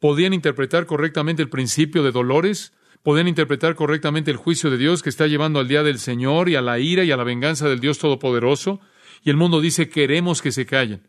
podían 0.01 0.35
interpretar 0.35 0.87
correctamente 0.87 1.43
el 1.43 1.49
principio 1.49 2.03
de 2.03 2.11
dolores, 2.11 2.73
podían 3.05 3.29
interpretar 3.29 3.77
correctamente 3.77 4.33
el 4.33 4.37
juicio 4.37 4.69
de 4.69 4.79
Dios 4.79 5.05
que 5.05 5.11
está 5.11 5.29
llevando 5.29 5.61
al 5.61 5.69
día 5.69 5.85
del 5.85 6.01
Señor 6.01 6.49
y 6.49 6.57
a 6.57 6.61
la 6.61 6.81
ira 6.81 7.05
y 7.05 7.13
a 7.13 7.17
la 7.17 7.23
venganza 7.23 7.69
del 7.69 7.79
Dios 7.79 8.01
Todopoderoso. 8.01 8.81
Y 9.23 9.31
el 9.31 9.37
mundo 9.37 9.61
dice, 9.61 9.89
queremos 9.89 10.43
que 10.43 10.51
se 10.51 10.67
callen. 10.67 11.07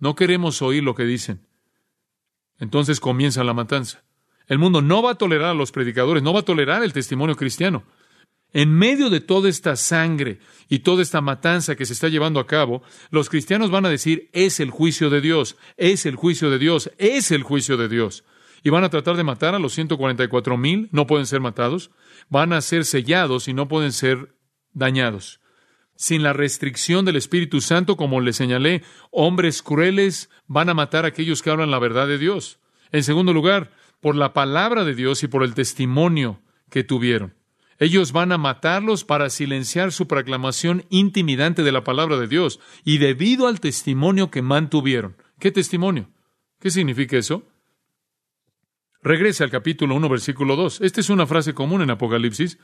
No 0.00 0.16
queremos 0.16 0.60
oír 0.60 0.82
lo 0.82 0.96
que 0.96 1.04
dicen. 1.04 1.46
Entonces 2.58 2.98
comienza 2.98 3.44
la 3.44 3.54
matanza. 3.54 4.02
El 4.48 4.58
mundo 4.58 4.82
no 4.82 5.02
va 5.02 5.12
a 5.12 5.18
tolerar 5.18 5.50
a 5.50 5.54
los 5.54 5.70
predicadores, 5.70 6.24
no 6.24 6.32
va 6.32 6.40
a 6.40 6.44
tolerar 6.44 6.82
el 6.82 6.92
testimonio 6.92 7.36
cristiano. 7.36 7.84
En 8.52 8.72
medio 8.72 9.10
de 9.10 9.20
toda 9.20 9.48
esta 9.48 9.76
sangre 9.76 10.38
y 10.68 10.80
toda 10.80 11.02
esta 11.02 11.20
matanza 11.20 11.76
que 11.76 11.84
se 11.84 11.92
está 11.92 12.08
llevando 12.08 12.40
a 12.40 12.46
cabo, 12.46 12.82
los 13.10 13.28
cristianos 13.28 13.70
van 13.70 13.84
a 13.84 13.90
decir, 13.90 14.30
es 14.32 14.58
el 14.60 14.70
juicio 14.70 15.10
de 15.10 15.20
Dios, 15.20 15.56
es 15.76 16.06
el 16.06 16.16
juicio 16.16 16.50
de 16.50 16.58
Dios, 16.58 16.90
es 16.98 17.30
el 17.30 17.42
juicio 17.42 17.76
de 17.76 17.88
Dios. 17.88 18.24
Y 18.62 18.70
van 18.70 18.84
a 18.84 18.90
tratar 18.90 19.16
de 19.16 19.24
matar 19.24 19.54
a 19.54 19.58
los 19.58 19.74
144 19.74 20.56
mil, 20.56 20.88
no 20.92 21.06
pueden 21.06 21.26
ser 21.26 21.40
matados, 21.40 21.90
van 22.28 22.52
a 22.52 22.60
ser 22.60 22.84
sellados 22.84 23.48
y 23.48 23.54
no 23.54 23.68
pueden 23.68 23.92
ser 23.92 24.34
dañados. 24.72 25.40
Sin 25.94 26.22
la 26.22 26.32
restricción 26.32 27.04
del 27.04 27.16
Espíritu 27.16 27.60
Santo, 27.60 27.96
como 27.96 28.20
le 28.20 28.32
señalé, 28.32 28.82
hombres 29.10 29.62
crueles 29.62 30.30
van 30.46 30.68
a 30.68 30.74
matar 30.74 31.04
a 31.04 31.08
aquellos 31.08 31.42
que 31.42 31.50
hablan 31.50 31.70
la 31.70 31.78
verdad 31.78 32.06
de 32.06 32.18
Dios. 32.18 32.60
En 32.92 33.02
segundo 33.02 33.32
lugar, 33.32 33.72
por 34.00 34.14
la 34.16 34.32
palabra 34.32 34.84
de 34.84 34.94
Dios 34.94 35.22
y 35.22 35.28
por 35.28 35.42
el 35.42 35.54
testimonio 35.54 36.40
que 36.70 36.84
tuvieron. 36.84 37.37
Ellos 37.78 38.12
van 38.12 38.32
a 38.32 38.38
matarlos 38.38 39.04
para 39.04 39.30
silenciar 39.30 39.92
su 39.92 40.08
proclamación 40.08 40.84
intimidante 40.90 41.62
de 41.62 41.72
la 41.72 41.84
palabra 41.84 42.16
de 42.16 42.26
Dios 42.26 42.58
y 42.84 42.98
debido 42.98 43.46
al 43.46 43.60
testimonio 43.60 44.30
que 44.30 44.42
mantuvieron. 44.42 45.16
¿Qué 45.38 45.52
testimonio? 45.52 46.10
¿Qué 46.60 46.70
significa 46.70 47.16
eso? 47.16 47.44
Regrese 49.00 49.44
al 49.44 49.50
capítulo 49.50 49.94
1, 49.94 50.08
versículo 50.08 50.56
2. 50.56 50.80
Esta 50.80 51.00
es 51.00 51.08
una 51.08 51.26
frase 51.26 51.54
común 51.54 51.82
en 51.82 51.90
Apocalipsis 51.90 52.58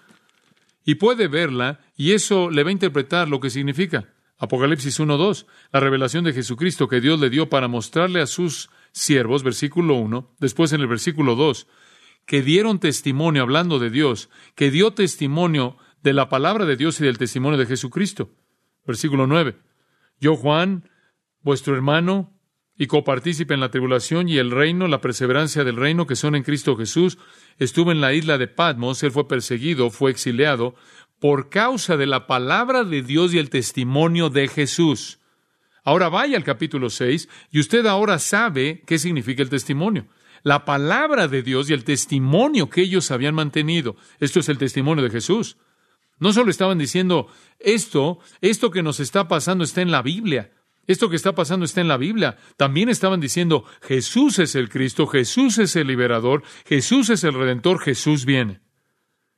y 0.85 0.97
puede 0.97 1.29
verla 1.29 1.81
y 1.97 2.13
eso 2.13 2.51
le 2.51 2.65
va 2.65 2.71
a 2.71 2.73
interpretar 2.73 3.29
lo 3.29 3.39
que 3.39 3.51
significa. 3.51 4.13
Apocalipsis 4.37 4.99
1, 4.99 5.17
2, 5.17 5.47
la 5.73 5.81
revelación 5.81 6.25
de 6.25 6.33
Jesucristo 6.33 6.89
que 6.89 7.01
Dios 7.01 7.21
le 7.21 7.31
dio 7.31 7.49
para 7.49 7.69
mostrarle 7.69 8.21
a 8.21 8.27
sus 8.27 8.69
siervos, 8.91 9.45
versículo 9.45 9.95
1, 9.95 10.35
después 10.41 10.73
en 10.73 10.81
el 10.81 10.89
versículo 10.89 11.37
2, 11.37 11.69
que 12.27 12.43
dieron 12.43 12.79
testimonio 12.79 13.43
hablando 13.43 13.79
de 13.79 13.91
Dios, 13.91 14.31
que 14.55 14.71
dio 14.71 14.93
testimonio 14.93 15.77
de 16.03 16.13
la 16.13 16.29
palabra 16.29 16.65
de 16.65 16.77
Dios 16.77 17.01
y 17.01 17.05
del 17.05 17.19
testimonio 17.19 17.59
de 17.59 17.67
Jesucristo. 17.67 18.31
Versículo 18.87 19.27
9. 19.27 19.57
Yo, 20.21 20.37
Juan, 20.37 20.89
vuestro 21.41 21.75
hermano, 21.75 22.31
y 22.77 22.87
copartícipe 22.87 23.55
en 23.55 23.61
la 23.61 23.71
tribulación 23.71 24.29
y 24.29 24.39
el 24.39 24.51
reino, 24.51 24.89
la 24.89 25.01
perseverancia 25.01 25.63
del 25.65 25.77
reino 25.77 26.07
que 26.07 26.17
son 26.17 26.35
en 26.35 26.43
Cristo 26.43 26.77
Jesús, 26.77 27.19
estuve 27.59 27.93
en 27.93 28.01
la 28.01 28.13
isla 28.13 28.37
de 28.37 28.49
Patmos, 28.49 29.03
él 29.03 29.13
fue 29.13 29.29
perseguido, 29.29 29.91
fue 29.91 30.11
exiliado, 30.11 30.75
por 31.21 31.51
causa 31.51 31.97
de 31.97 32.07
la 32.07 32.27
palabra 32.27 32.83
de 32.83 33.03
Dios 33.03 33.33
y 33.33 33.39
el 33.39 33.49
testimonio 33.49 34.29
de 34.29 34.49
Jesús. 34.49 35.21
Ahora 35.85 36.09
vaya 36.09 36.37
al 36.37 36.45
capítulo 36.45 36.91
6 36.91 37.29
y 37.51 37.61
usted 37.61 37.87
ahora 37.87 38.19
sabe 38.19 38.83
qué 38.87 38.99
significa 38.99 39.43
el 39.43 39.51
testimonio 39.51 40.09
la 40.45 40.67
palabra 40.67 41.27
de 41.27 41.43
Dios 41.43 41.69
y 41.69 41.73
el 41.73 41.85
testimonio 41.85 42.69
que 42.71 42.83
ellos 42.83 43.11
habían 43.11 43.35
mantenido. 43.35 43.97
Esto 44.21 44.41
es 44.41 44.49
el 44.49 44.59
testimonio 44.59 45.03
de 45.03 45.11
Jesús. 45.11 45.57
No 46.21 46.33
solo 46.33 46.51
estaban 46.51 46.79
diciendo 46.79 47.27
esto, 47.59 48.21
esto 48.41 48.71
que 48.71 48.83
nos 48.83 49.01
está 49.01 49.27
pasando 49.27 49.65
está 49.65 49.81
en 49.81 49.91
la 49.91 50.03
Biblia. 50.03 50.53
Esto 50.87 51.09
que 51.09 51.17
está 51.17 51.35
pasando 51.35 51.65
está 51.65 51.81
en 51.81 51.89
la 51.89 51.97
Biblia. 51.97 52.37
También 52.59 52.91
estaban 52.91 53.21
diciendo 53.21 53.65
Jesús 53.81 54.39
es 54.39 54.55
el 54.55 54.69
Cristo, 54.69 55.07
Jesús 55.07 55.57
es 55.59 55.75
el 55.77 55.87
liberador, 55.87 56.43
Jesús 56.67 57.09
es 57.09 57.25
el 57.25 57.33
redentor, 57.33 57.81
Jesús 57.81 58.27
viene. 58.27 58.61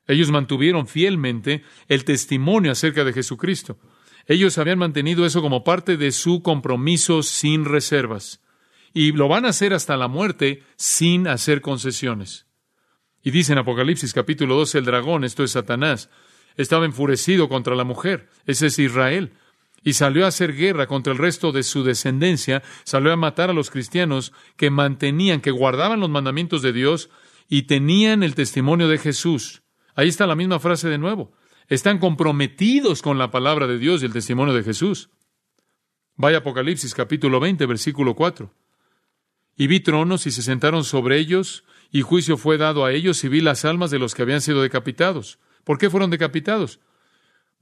Ellos 0.08 0.32
mantuvieron 0.32 0.88
fielmente 0.88 1.62
el 1.86 2.04
testimonio 2.04 2.72
acerca 2.72 3.04
de 3.04 3.12
Jesucristo. 3.12 3.78
Ellos 4.26 4.58
habían 4.58 4.80
mantenido 4.80 5.24
eso 5.24 5.40
como 5.40 5.62
parte 5.62 5.96
de 5.96 6.10
su 6.10 6.42
compromiso 6.42 7.22
sin 7.22 7.64
reservas 7.64 8.40
y 8.96 9.12
lo 9.12 9.28
van 9.28 9.44
a 9.44 9.50
hacer 9.50 9.74
hasta 9.74 9.94
la 9.98 10.08
muerte 10.08 10.62
sin 10.76 11.28
hacer 11.28 11.60
concesiones. 11.60 12.46
Y 13.22 13.30
dice 13.30 13.52
en 13.52 13.58
Apocalipsis 13.58 14.14
capítulo 14.14 14.54
12, 14.54 14.78
el 14.78 14.86
dragón, 14.86 15.22
esto 15.22 15.44
es 15.44 15.50
Satanás, 15.50 16.08
estaba 16.56 16.86
enfurecido 16.86 17.50
contra 17.50 17.74
la 17.74 17.84
mujer, 17.84 18.30
ese 18.46 18.68
es 18.68 18.78
Israel, 18.78 19.34
y 19.82 19.92
salió 19.92 20.24
a 20.24 20.28
hacer 20.28 20.54
guerra 20.54 20.86
contra 20.86 21.12
el 21.12 21.18
resto 21.18 21.52
de 21.52 21.62
su 21.62 21.84
descendencia, 21.84 22.62
salió 22.84 23.12
a 23.12 23.16
matar 23.16 23.50
a 23.50 23.52
los 23.52 23.70
cristianos 23.70 24.32
que 24.56 24.70
mantenían, 24.70 25.42
que 25.42 25.50
guardaban 25.50 26.00
los 26.00 26.08
mandamientos 26.08 26.62
de 26.62 26.72
Dios 26.72 27.10
y 27.50 27.64
tenían 27.64 28.22
el 28.22 28.34
testimonio 28.34 28.88
de 28.88 28.96
Jesús. 28.96 29.62
Ahí 29.94 30.08
está 30.08 30.26
la 30.26 30.36
misma 30.36 30.58
frase 30.58 30.88
de 30.88 30.96
nuevo. 30.96 31.34
Están 31.68 31.98
comprometidos 31.98 33.02
con 33.02 33.18
la 33.18 33.30
palabra 33.30 33.66
de 33.66 33.76
Dios 33.76 34.02
y 34.02 34.06
el 34.06 34.14
testimonio 34.14 34.54
de 34.54 34.64
Jesús. 34.64 35.10
Vaya 36.14 36.38
Apocalipsis 36.38 36.94
capítulo 36.94 37.40
20, 37.40 37.66
versículo 37.66 38.14
4. 38.14 38.50
Y 39.56 39.66
vi 39.66 39.80
tronos 39.80 40.26
y 40.26 40.30
se 40.30 40.42
sentaron 40.42 40.84
sobre 40.84 41.18
ellos, 41.18 41.64
y 41.90 42.02
juicio 42.02 42.36
fue 42.36 42.58
dado 42.58 42.84
a 42.84 42.92
ellos, 42.92 43.22
y 43.24 43.28
vi 43.28 43.40
las 43.40 43.64
almas 43.64 43.90
de 43.90 43.98
los 43.98 44.14
que 44.14 44.22
habían 44.22 44.40
sido 44.40 44.62
decapitados. 44.62 45.38
¿Por 45.64 45.78
qué 45.78 45.90
fueron 45.90 46.10
decapitados? 46.10 46.80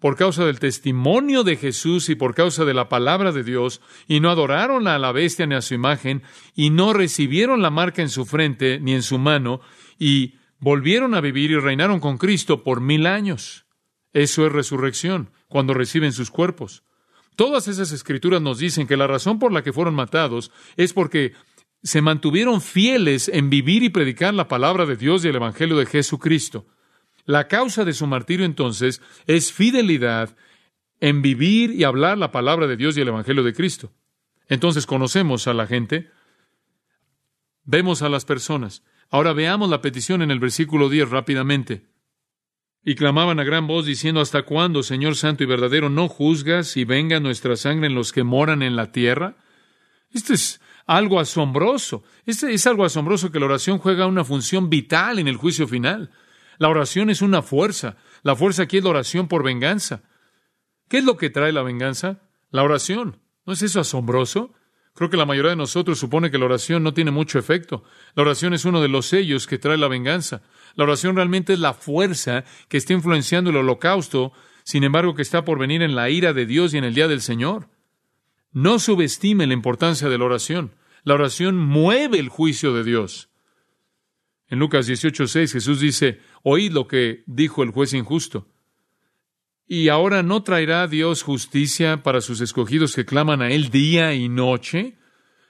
Por 0.00 0.16
causa 0.16 0.44
del 0.44 0.58
testimonio 0.58 1.44
de 1.44 1.56
Jesús 1.56 2.08
y 2.08 2.14
por 2.14 2.34
causa 2.34 2.64
de 2.64 2.74
la 2.74 2.88
palabra 2.88 3.32
de 3.32 3.44
Dios, 3.44 3.80
y 4.08 4.20
no 4.20 4.30
adoraron 4.30 4.88
a 4.88 4.98
la 4.98 5.12
bestia 5.12 5.46
ni 5.46 5.54
a 5.54 5.62
su 5.62 5.74
imagen, 5.74 6.22
y 6.54 6.70
no 6.70 6.92
recibieron 6.92 7.62
la 7.62 7.70
marca 7.70 8.02
en 8.02 8.10
su 8.10 8.26
frente 8.26 8.80
ni 8.80 8.92
en 8.92 9.02
su 9.02 9.18
mano, 9.18 9.60
y 9.98 10.34
volvieron 10.58 11.14
a 11.14 11.20
vivir 11.20 11.52
y 11.52 11.58
reinaron 11.58 12.00
con 12.00 12.18
Cristo 12.18 12.64
por 12.64 12.80
mil 12.80 13.06
años. 13.06 13.66
Eso 14.12 14.46
es 14.46 14.52
resurrección, 14.52 15.30
cuando 15.48 15.74
reciben 15.74 16.12
sus 16.12 16.30
cuerpos. 16.30 16.82
Todas 17.36 17.66
esas 17.68 17.90
escrituras 17.92 18.40
nos 18.40 18.58
dicen 18.58 18.86
que 18.86 18.96
la 18.96 19.06
razón 19.06 19.38
por 19.38 19.52
la 19.52 19.62
que 19.62 19.72
fueron 19.72 19.94
matados 19.94 20.52
es 20.76 20.92
porque 20.92 21.32
se 21.84 22.00
mantuvieron 22.00 22.62
fieles 22.62 23.28
en 23.28 23.50
vivir 23.50 23.82
y 23.82 23.90
predicar 23.90 24.32
la 24.32 24.48
palabra 24.48 24.86
de 24.86 24.96
Dios 24.96 25.22
y 25.24 25.28
el 25.28 25.36
Evangelio 25.36 25.76
de 25.76 25.84
Jesucristo. 25.84 26.66
La 27.26 27.46
causa 27.46 27.84
de 27.84 27.92
su 27.92 28.06
martirio 28.06 28.46
entonces 28.46 29.02
es 29.26 29.52
fidelidad 29.52 30.34
en 31.00 31.20
vivir 31.20 31.70
y 31.72 31.84
hablar 31.84 32.16
la 32.16 32.32
palabra 32.32 32.66
de 32.66 32.78
Dios 32.78 32.96
y 32.96 33.02
el 33.02 33.08
Evangelio 33.08 33.42
de 33.42 33.52
Cristo. 33.52 33.92
Entonces 34.48 34.86
conocemos 34.86 35.46
a 35.46 35.52
la 35.52 35.66
gente, 35.66 36.10
vemos 37.64 38.00
a 38.00 38.08
las 38.08 38.24
personas. 38.24 38.82
Ahora 39.10 39.34
veamos 39.34 39.68
la 39.68 39.82
petición 39.82 40.22
en 40.22 40.30
el 40.30 40.40
versículo 40.40 40.88
10 40.88 41.10
rápidamente. 41.10 41.84
Y 42.82 42.94
clamaban 42.94 43.40
a 43.40 43.44
gran 43.44 43.66
voz 43.66 43.84
diciendo, 43.84 44.22
¿Hasta 44.22 44.42
cuándo, 44.42 44.82
Señor 44.82 45.16
Santo 45.16 45.42
y 45.42 45.46
verdadero, 45.46 45.90
no 45.90 46.08
juzgas 46.08 46.78
y 46.78 46.84
venga 46.84 47.20
nuestra 47.20 47.56
sangre 47.56 47.88
en 47.88 47.94
los 47.94 48.12
que 48.12 48.24
moran 48.24 48.62
en 48.62 48.74
la 48.74 48.90
tierra? 48.90 49.36
Esto 50.10 50.32
es 50.32 50.60
algo 50.86 51.20
asombroso. 51.20 52.04
Es, 52.26 52.42
es 52.42 52.66
algo 52.66 52.84
asombroso 52.84 53.30
que 53.30 53.40
la 53.40 53.46
oración 53.46 53.78
juega 53.78 54.06
una 54.06 54.24
función 54.24 54.70
vital 54.70 55.18
en 55.18 55.28
el 55.28 55.36
juicio 55.36 55.66
final. 55.66 56.10
La 56.58 56.68
oración 56.68 57.10
es 57.10 57.22
una 57.22 57.42
fuerza. 57.42 57.96
La 58.22 58.36
fuerza 58.36 58.64
aquí 58.64 58.78
es 58.78 58.84
la 58.84 58.90
oración 58.90 59.28
por 59.28 59.42
venganza. 59.42 60.02
¿Qué 60.88 60.98
es 60.98 61.04
lo 61.04 61.16
que 61.16 61.30
trae 61.30 61.52
la 61.52 61.62
venganza? 61.62 62.20
La 62.50 62.62
oración. 62.62 63.20
¿No 63.46 63.52
es 63.52 63.62
eso 63.62 63.80
asombroso? 63.80 64.54
Creo 64.94 65.10
que 65.10 65.16
la 65.16 65.26
mayoría 65.26 65.50
de 65.50 65.56
nosotros 65.56 65.98
supone 65.98 66.30
que 66.30 66.38
la 66.38 66.44
oración 66.44 66.84
no 66.84 66.94
tiene 66.94 67.10
mucho 67.10 67.38
efecto. 67.38 67.82
La 68.14 68.22
oración 68.22 68.54
es 68.54 68.64
uno 68.64 68.80
de 68.80 68.88
los 68.88 69.06
sellos 69.06 69.48
que 69.48 69.58
trae 69.58 69.76
la 69.76 69.88
venganza. 69.88 70.42
La 70.76 70.84
oración 70.84 71.16
realmente 71.16 71.52
es 71.52 71.58
la 71.58 71.74
fuerza 71.74 72.44
que 72.68 72.76
está 72.76 72.92
influenciando 72.92 73.50
el 73.50 73.56
holocausto, 73.56 74.32
sin 74.62 74.84
embargo 74.84 75.14
que 75.14 75.22
está 75.22 75.44
por 75.44 75.58
venir 75.58 75.82
en 75.82 75.96
la 75.96 76.10
ira 76.10 76.32
de 76.32 76.46
Dios 76.46 76.74
y 76.74 76.78
en 76.78 76.84
el 76.84 76.94
día 76.94 77.08
del 77.08 77.22
Señor. 77.22 77.68
No 78.54 78.78
subestime 78.78 79.46
la 79.49 79.52
importancia 79.52 80.08
de 80.08 80.16
la 80.16 80.25
oración. 80.25 80.73
La 81.02 81.14
oración 81.14 81.58
mueve 81.58 82.20
el 82.20 82.28
juicio 82.28 82.73
de 82.73 82.84
Dios. 82.84 83.28
En 84.49 84.61
Lucas 84.61 84.88
18:6 84.88 85.52
Jesús 85.52 85.80
dice, 85.80 86.20
oíd 86.42 86.73
lo 86.73 86.87
que 86.87 87.25
dijo 87.26 87.64
el 87.64 87.70
juez 87.70 87.92
injusto. 87.92 88.49
¿Y 89.66 89.88
ahora 89.88 90.23
no 90.23 90.44
traerá 90.44 90.87
Dios 90.87 91.23
justicia 91.23 92.02
para 92.02 92.20
sus 92.20 92.40
escogidos 92.40 92.94
que 92.94 93.04
claman 93.04 93.42
a 93.42 93.50
Él 93.50 93.70
día 93.70 94.14
y 94.14 94.28
noche? 94.28 94.99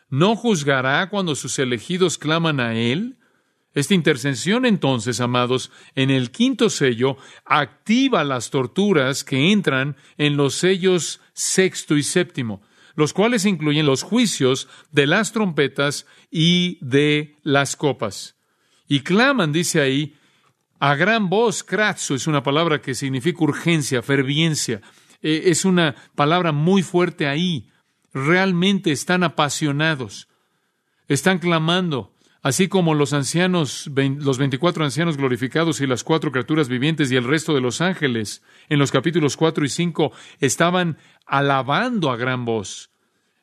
¿No 0.09 0.35
juzgará 0.35 1.11
cuando 1.11 1.35
sus 1.35 1.59
elegidos 1.59 2.17
claman 2.17 2.59
a 2.59 2.75
Él? 2.75 3.19
Esta 3.75 3.93
intercesión 3.93 4.65
entonces, 4.65 5.21
amados, 5.21 5.73
en 5.95 6.11
el 6.11 6.31
quinto 6.31 6.71
sello, 6.71 7.19
activa 7.45 8.25
las 8.25 8.51
torturas 8.51 9.25
que 9.25 9.53
entran 9.53 9.97
en 10.17 10.37
los 10.37 10.55
sellos 10.55 11.21
sexto 11.33 11.97
y 11.97 12.05
séptimo, 12.05 12.63
los 12.95 13.13
cuales 13.13 13.45
incluyen 13.45 13.87
los 13.87 14.03
juicios 14.03 14.69
de 14.93 15.07
las 15.07 15.33
trompetas 15.33 16.07
y 16.31 16.79
de 16.81 17.37
las 17.43 17.77
copas. 17.77 18.37
Y 18.87 19.01
claman, 19.01 19.53
dice 19.53 19.81
ahí, 19.81 20.17
a 20.79 20.95
gran 20.95 21.29
voz, 21.29 21.65
kratzo 21.65 22.15
es 22.15 22.27
una 22.27 22.43
palabra 22.43 22.81
que 22.81 22.95
significa 22.95 23.43
urgencia, 23.43 24.03
ferviencia. 24.03 24.83
Eh, 25.23 25.45
es 25.47 25.65
una 25.65 25.95
palabra 26.15 26.53
muy 26.53 26.83
fuerte 26.83 27.27
ahí. 27.27 27.71
Realmente 28.13 28.93
están 28.93 29.25
apasionados. 29.25 30.29
Están 31.09 31.39
clamando, 31.39 32.14
así 32.45 32.69
como 32.69 32.95
los 32.95 33.15
ancianos, 33.15 33.91
los 33.97 34.37
24 34.37 34.85
ancianos 34.85 35.17
glorificados 35.17 35.81
y 35.81 35.87
las 35.87 36.05
cuatro 36.05 36.31
criaturas 36.31 36.69
vivientes 36.69 37.11
y 37.11 37.17
el 37.17 37.25
resto 37.25 37.55
de 37.55 37.63
los 37.63 37.81
ángeles, 37.81 38.43
en 38.69 38.79
los 38.79 38.93
capítulos 38.93 39.39
4 39.39 39.65
y 39.65 39.69
5, 39.71 40.13
estaban 40.41 40.99
alabando 41.27 42.11
a 42.11 42.17
gran 42.17 42.45
voz. 42.45 42.91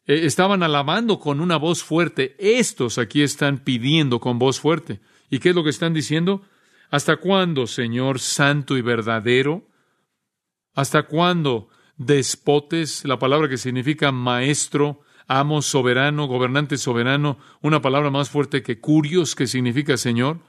Eh, 0.06 0.28
estaban 0.28 0.62
alabando 0.62 1.18
con 1.18 1.42
una 1.42 1.58
voz 1.58 1.84
fuerte. 1.84 2.36
Estos 2.38 3.00
aquí 3.00 3.24
están 3.24 3.58
pidiendo 3.58 4.20
con 4.20 4.38
voz 4.38 4.60
fuerte. 4.60 5.02
¿Y 5.32 5.40
qué 5.40 5.50
es 5.50 5.56
lo 5.56 5.64
que 5.64 5.72
están 5.72 5.96
diciendo? 5.96 6.44
¿Hasta 6.92 7.18
cuándo, 7.18 7.66
Señor 7.66 8.20
santo 8.20 8.78
y 8.78 8.84
verdadero? 8.84 9.68
¿Hasta 10.76 11.04
cuándo 11.08 11.70
despotes, 11.98 13.04
la 13.04 13.18
palabra 13.18 13.50
que 13.50 13.58
significa 13.58 14.12
maestro, 14.12 15.02
amo 15.40 15.62
soberano, 15.62 16.28
gobernante 16.28 16.78
soberano, 16.78 17.38
una 17.62 17.82
palabra 17.82 18.10
más 18.10 18.30
fuerte 18.30 18.64
que 18.64 18.80
curios, 18.80 19.34
que 19.34 19.48
significa 19.48 19.96
Señor? 19.96 20.40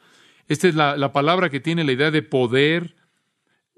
Esta 0.48 0.66
es 0.66 0.74
la, 0.74 0.96
la 0.96 1.12
palabra 1.12 1.50
que 1.50 1.60
tiene 1.60 1.84
la 1.84 1.92
idea 1.92 2.10
de 2.10 2.22
poder, 2.22 2.96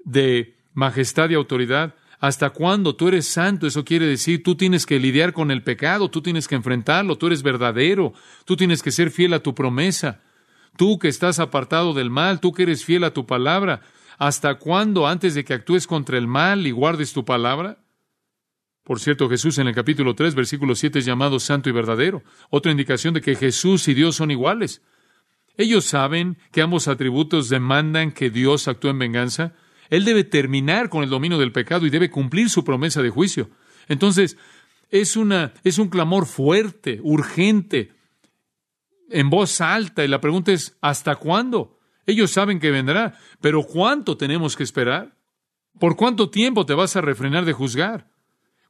de 0.03 0.57
majestad 0.73 1.29
y 1.29 1.35
autoridad. 1.35 1.95
¿Hasta 2.19 2.49
cuándo? 2.49 2.95
Tú 2.95 3.07
eres 3.07 3.27
santo, 3.27 3.67
eso 3.67 3.85
quiere 3.85 4.07
decir, 4.07 4.41
tú 4.41 4.55
tienes 4.55 4.87
que 4.87 4.99
lidiar 4.99 5.33
con 5.33 5.51
el 5.51 5.61
pecado, 5.61 6.09
tú 6.09 6.23
tienes 6.23 6.47
que 6.47 6.55
enfrentarlo, 6.55 7.17
tú 7.17 7.27
eres 7.27 7.43
verdadero, 7.43 8.13
tú 8.45 8.55
tienes 8.55 8.81
que 8.81 8.91
ser 8.91 9.11
fiel 9.11 9.33
a 9.33 9.41
tu 9.41 9.53
promesa. 9.53 10.21
Tú 10.75 10.97
que 10.97 11.07
estás 11.07 11.39
apartado 11.39 11.93
del 11.93 12.09
mal, 12.09 12.39
tú 12.39 12.51
que 12.51 12.63
eres 12.63 12.83
fiel 12.83 13.03
a 13.03 13.13
tu 13.13 13.27
palabra, 13.27 13.81
¿hasta 14.17 14.55
cuándo 14.55 15.07
antes 15.07 15.35
de 15.35 15.45
que 15.45 15.53
actúes 15.53 15.85
contra 15.85 16.17
el 16.17 16.25
mal 16.25 16.65
y 16.65 16.71
guardes 16.71 17.13
tu 17.13 17.25
palabra? 17.25 17.77
Por 18.85 18.99
cierto, 18.99 19.27
Jesús 19.27 19.57
en 19.57 19.67
el 19.67 19.73
capítulo 19.73 20.13
3, 20.13 20.35
versículo 20.35 20.75
7 20.75 20.99
es 20.99 21.05
llamado 21.05 21.39
santo 21.39 21.69
y 21.69 21.71
verdadero, 21.71 22.21
otra 22.51 22.71
indicación 22.71 23.15
de 23.15 23.21
que 23.21 23.35
Jesús 23.35 23.87
y 23.87 23.95
Dios 23.95 24.15
son 24.15 24.29
iguales. 24.29 24.83
Ellos 25.57 25.85
saben 25.85 26.37
que 26.51 26.61
ambos 26.61 26.87
atributos 26.87 27.49
demandan 27.49 28.11
que 28.11 28.29
Dios 28.29 28.67
actúe 28.67 28.89
en 28.89 28.99
venganza. 28.99 29.53
Él 29.89 30.05
debe 30.05 30.23
terminar 30.23 30.89
con 30.89 31.03
el 31.03 31.09
dominio 31.09 31.39
del 31.39 31.51
pecado 31.51 31.87
y 31.87 31.89
debe 31.89 32.11
cumplir 32.11 32.51
su 32.51 32.63
promesa 32.63 33.01
de 33.01 33.09
juicio. 33.09 33.49
Entonces, 33.87 34.37
es, 34.91 35.17
una, 35.17 35.53
es 35.63 35.79
un 35.79 35.89
clamor 35.89 36.27
fuerte, 36.27 36.99
urgente, 37.01 37.91
en 39.09 39.31
voz 39.31 39.61
alta 39.61 40.05
y 40.05 40.07
la 40.07 40.21
pregunta 40.21 40.51
es, 40.51 40.77
¿hasta 40.79 41.15
cuándo? 41.15 41.79
Ellos 42.05 42.29
saben 42.29 42.59
que 42.59 42.69
vendrá, 42.69 43.17
pero 43.41 43.63
¿cuánto 43.63 44.15
tenemos 44.15 44.55
que 44.55 44.61
esperar? 44.61 45.15
¿Por 45.79 45.95
cuánto 45.95 46.29
tiempo 46.29 46.67
te 46.67 46.75
vas 46.75 46.95
a 46.95 47.01
refrenar 47.01 47.45
de 47.45 47.53
juzgar? 47.53 48.13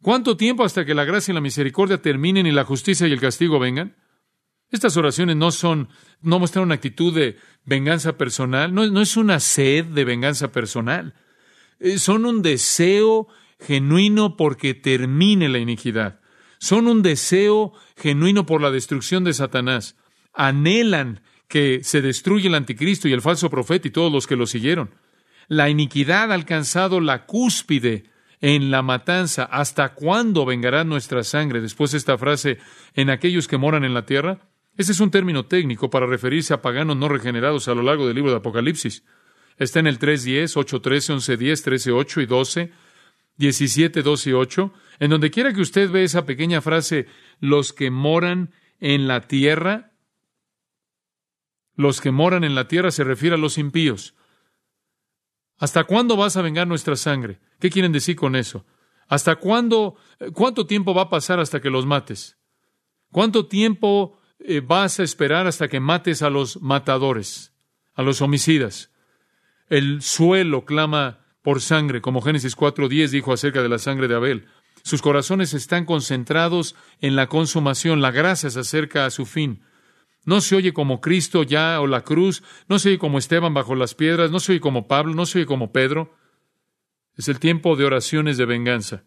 ¿Cuánto 0.06 0.38
tiempo 0.38 0.64
hasta 0.64 0.86
que 0.86 0.94
la 0.94 1.04
gracia 1.04 1.32
y 1.32 1.34
la 1.34 1.42
misericordia 1.42 2.00
terminen 2.00 2.46
y 2.46 2.52
la 2.52 2.64
justicia 2.64 3.08
y 3.08 3.12
el 3.12 3.20
castigo 3.20 3.58
vengan? 3.58 3.96
Estas 4.70 4.96
oraciones 4.98 5.36
no 5.36 5.50
son, 5.50 5.90
no 6.22 6.38
muestran 6.38 6.66
una 6.66 6.76
actitud 6.76 7.12
de 7.12 7.38
venganza 7.64 8.16
personal, 8.16 8.72
no, 8.72 8.86
no 8.86 9.02
es 9.02 9.18
una 9.18 9.40
sed 9.40 9.86
de 9.86 10.06
venganza 10.06 10.52
personal, 10.52 11.16
eh, 11.80 11.98
son 11.98 12.28
un 12.28 12.44
deseo 12.44 13.30
genuino 13.60 14.38
porque 14.38 14.76
termine 14.76 15.50
la 15.50 15.58
iniquidad, 15.58 16.20
son 16.60 16.86
un 16.86 17.02
deseo 17.02 17.74
genuino 17.98 18.46
por 18.46 18.62
la 18.62 18.70
destrucción 18.70 19.24
de 19.24 19.34
Satanás, 19.34 19.96
anhelan 20.36 21.22
que 21.48 21.84
se 21.84 22.04
destruya 22.04 22.48
el 22.48 22.54
anticristo 22.54 23.08
y 23.08 23.14
el 23.14 23.24
falso 23.24 23.50
profeta 23.50 23.88
y 23.88 23.92
todos 23.92 24.12
los 24.12 24.28
que 24.28 24.36
lo 24.36 24.46
siguieron. 24.46 24.94
La 25.48 25.68
iniquidad 25.68 26.32
ha 26.32 26.36
alcanzado 26.36 27.02
la 27.02 27.26
cúspide 27.26 28.14
en 28.42 28.72
la 28.72 28.82
matanza. 28.82 29.44
¿Hasta 29.44 29.94
cuándo 29.94 30.46
vengará 30.46 30.84
nuestra 30.84 31.24
sangre? 31.24 31.62
Después 31.62 31.92
de 31.92 31.98
esta 31.98 32.18
frase, 32.18 32.58
en 32.94 33.10
aquellos 33.10 33.48
que 33.48 33.58
moran 33.58 33.84
en 33.84 33.94
la 33.94 34.06
tierra. 34.06 34.40
Ese 34.78 34.92
es 34.92 35.00
un 35.00 35.12
término 35.12 35.46
técnico 35.46 35.90
para 35.90 36.06
referirse 36.06 36.54
a 36.54 36.62
paganos 36.62 36.98
no 36.98 37.08
regenerados 37.08 37.68
a 37.68 37.76
lo 37.76 37.82
largo 37.82 38.08
del 38.08 38.16
libro 38.16 38.32
de 38.32 38.38
Apocalipsis. 38.38 39.04
Está 39.58 39.80
en 39.80 39.88
el 39.88 40.00
3.10, 40.00 40.56
8.13, 40.56 41.16
11.10, 41.16 41.96
13.8 41.96 42.24
y 42.24 42.26
12, 42.26 42.72
17, 43.38 44.02
12 44.02 44.30
y 44.30 44.34
8. 44.34 44.74
En 45.00 45.10
donde 45.10 45.32
quiera 45.32 45.54
que 45.54 45.62
usted 45.62 45.90
ve 45.90 46.04
esa 46.04 46.26
pequeña 46.26 46.62
frase, 46.62 47.08
los 47.40 47.72
que 47.72 47.90
moran 47.90 48.52
en 48.80 49.08
la 49.08 49.22
tierra, 49.22 49.94
los 51.76 52.02
que 52.02 52.12
moran 52.12 52.44
en 52.44 52.56
la 52.56 52.68
tierra 52.68 52.92
se 52.92 53.04
refiere 53.04 53.36
a 53.36 53.40
los 53.40 53.58
impíos. 53.58 54.14
¿Hasta 55.58 55.86
cuándo 55.86 56.18
vas 56.18 56.38
a 56.38 56.42
vengar 56.42 56.68
nuestra 56.68 56.96
sangre? 56.96 57.40
¿Qué 57.60 57.70
quieren 57.70 57.92
decir 57.92 58.16
con 58.16 58.36
eso? 58.36 58.66
¿Hasta 59.08 59.36
cuándo, 59.36 59.96
cuánto 60.34 60.66
tiempo 60.66 60.94
va 60.94 61.04
a 61.04 61.10
pasar 61.10 61.40
hasta 61.40 61.62
que 61.62 61.70
los 61.70 61.86
mates? 61.86 62.38
¿Cuánto 63.12 63.48
tiempo 63.48 64.20
eh, 64.40 64.62
vas 64.62 65.00
a 65.00 65.04
esperar 65.04 65.48
hasta 65.48 65.68
que 65.68 65.80
mates 65.80 66.22
a 66.22 66.30
los 66.30 66.62
matadores, 66.62 67.54
a 67.94 68.02
los 68.02 68.22
homicidas? 68.22 68.92
El 69.70 70.02
suelo 70.02 70.66
clama 70.66 71.26
por 71.42 71.62
sangre, 71.62 72.02
como 72.02 72.22
Génesis 72.22 72.58
4.10 72.58 73.10
dijo 73.10 73.32
acerca 73.32 73.62
de 73.62 73.70
la 73.70 73.78
sangre 73.78 74.08
de 74.08 74.16
Abel. 74.16 74.48
Sus 74.84 75.02
corazones 75.02 75.54
están 75.54 75.86
concentrados 75.86 76.76
en 77.02 77.16
la 77.16 77.28
consumación, 77.28 78.02
la 78.02 78.12
gracia 78.12 78.50
se 78.50 78.60
acerca 78.60 79.06
a 79.06 79.12
su 79.12 79.26
fin. 79.26 79.62
No 80.26 80.42
se 80.42 80.56
oye 80.56 80.74
como 80.74 81.02
Cristo 81.02 81.44
ya 81.44 81.80
o 81.80 81.88
la 81.88 82.02
cruz, 82.02 82.44
no 82.68 82.80
se 82.80 82.90
oye 82.90 82.98
como 82.98 83.20
Esteban 83.20 83.54
bajo 83.54 83.76
las 83.76 83.94
piedras, 83.94 84.32
no 84.32 84.40
se 84.40 84.54
oye 84.54 84.62
como 84.62 84.88
Pablo, 84.88 85.14
no 85.14 85.26
se 85.26 85.40
oye 85.40 85.46
como 85.46 85.72
Pedro. 85.72 86.14
Es 87.16 87.30
el 87.30 87.40
tiempo 87.40 87.76
de 87.76 87.86
oraciones 87.86 88.38
de 88.38 88.46
venganza. 88.46 89.04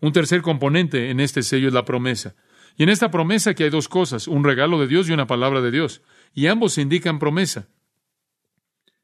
Un 0.00 0.12
tercer 0.12 0.40
componente 0.40 1.10
en 1.10 1.20
este 1.20 1.42
sello 1.42 1.68
es 1.68 1.74
la 1.74 1.84
promesa. 1.84 2.36
Y 2.76 2.84
en 2.84 2.88
esta 2.88 3.10
promesa 3.10 3.54
que 3.54 3.64
hay 3.64 3.70
dos 3.70 3.88
cosas, 3.88 4.28
un 4.28 4.44
regalo 4.44 4.80
de 4.80 4.86
Dios 4.86 5.08
y 5.08 5.12
una 5.12 5.26
palabra 5.26 5.60
de 5.60 5.70
Dios. 5.70 6.00
Y 6.32 6.46
ambos 6.46 6.78
indican 6.78 7.18
promesa. 7.18 7.68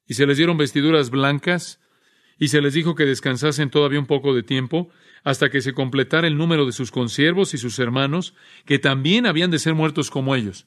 Y 0.06 0.14
se 0.14 0.26
les 0.26 0.36
dieron 0.36 0.56
vestiduras 0.56 1.10
blancas, 1.10 1.80
y 2.38 2.48
se 2.48 2.60
les 2.60 2.74
dijo 2.74 2.94
que 2.94 3.04
descansasen 3.04 3.70
todavía 3.70 3.98
un 3.98 4.06
poco 4.06 4.34
de 4.34 4.42
tiempo, 4.42 4.90
hasta 5.24 5.50
que 5.50 5.60
se 5.60 5.72
completara 5.72 6.28
el 6.28 6.36
número 6.36 6.66
de 6.66 6.72
sus 6.72 6.92
consiervos 6.92 7.52
y 7.54 7.58
sus 7.58 7.78
hermanos, 7.78 8.34
que 8.64 8.78
también 8.78 9.26
habían 9.26 9.50
de 9.50 9.58
ser 9.58 9.74
muertos 9.74 10.10
como 10.10 10.36
ellos. 10.36 10.66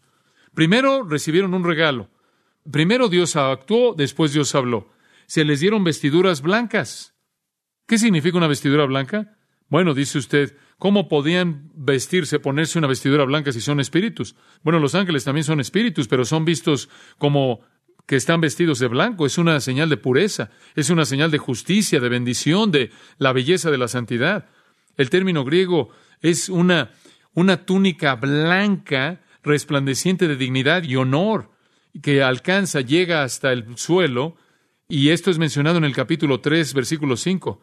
Primero 0.53 1.03
recibieron 1.03 1.53
un 1.53 1.63
regalo. 1.63 2.09
Primero 2.69 3.09
Dios 3.09 3.35
actuó, 3.35 3.93
después 3.93 4.33
Dios 4.33 4.53
habló. 4.55 4.91
Se 5.25 5.45
les 5.45 5.59
dieron 5.59 5.83
vestiduras 5.83 6.41
blancas. 6.41 7.15
¿Qué 7.87 7.97
significa 7.97 8.37
una 8.37 8.47
vestidura 8.47 8.85
blanca? 8.85 9.35
Bueno, 9.69 9.93
dice 9.93 10.17
usted, 10.17 10.57
¿cómo 10.77 11.07
podían 11.07 11.71
vestirse, 11.75 12.39
ponerse 12.39 12.79
una 12.79 12.87
vestidura 12.87 13.23
blanca 13.23 13.51
si 13.51 13.61
son 13.61 13.79
espíritus? 13.79 14.35
Bueno, 14.63 14.79
los 14.79 14.95
ángeles 14.95 15.23
también 15.23 15.43
son 15.43 15.59
espíritus, 15.59 16.07
pero 16.07 16.25
son 16.25 16.45
vistos 16.45 16.89
como 17.17 17.61
que 18.07 18.15
están 18.15 18.41
vestidos 18.41 18.79
de 18.79 18.87
blanco. 18.87 19.27
Es 19.27 19.37
una 19.37 19.59
señal 19.59 19.89
de 19.89 19.97
pureza, 19.97 20.49
es 20.75 20.89
una 20.89 21.05
señal 21.05 21.29
de 21.29 21.37
justicia, 21.37 21.99
de 21.99 22.09
bendición, 22.09 22.71
de 22.71 22.91
la 23.19 23.33
belleza 23.33 23.69
de 23.69 23.77
la 23.77 23.87
santidad. 23.87 24.49
El 24.97 25.11
término 25.11 25.45
griego 25.45 25.89
es 26.21 26.49
una, 26.49 26.91
una 27.33 27.65
túnica 27.65 28.15
blanca 28.15 29.21
resplandeciente 29.43 30.27
de 30.27 30.35
dignidad 30.35 30.83
y 30.83 30.95
honor 30.95 31.49
que 32.01 32.21
alcanza, 32.21 32.81
llega 32.81 33.23
hasta 33.23 33.51
el 33.51 33.77
suelo, 33.77 34.35
y 34.87 35.09
esto 35.09 35.31
es 35.31 35.37
mencionado 35.37 35.77
en 35.77 35.83
el 35.83 35.93
capítulo 35.93 36.39
3, 36.39 36.73
versículo 36.73 37.17
5. 37.17 37.61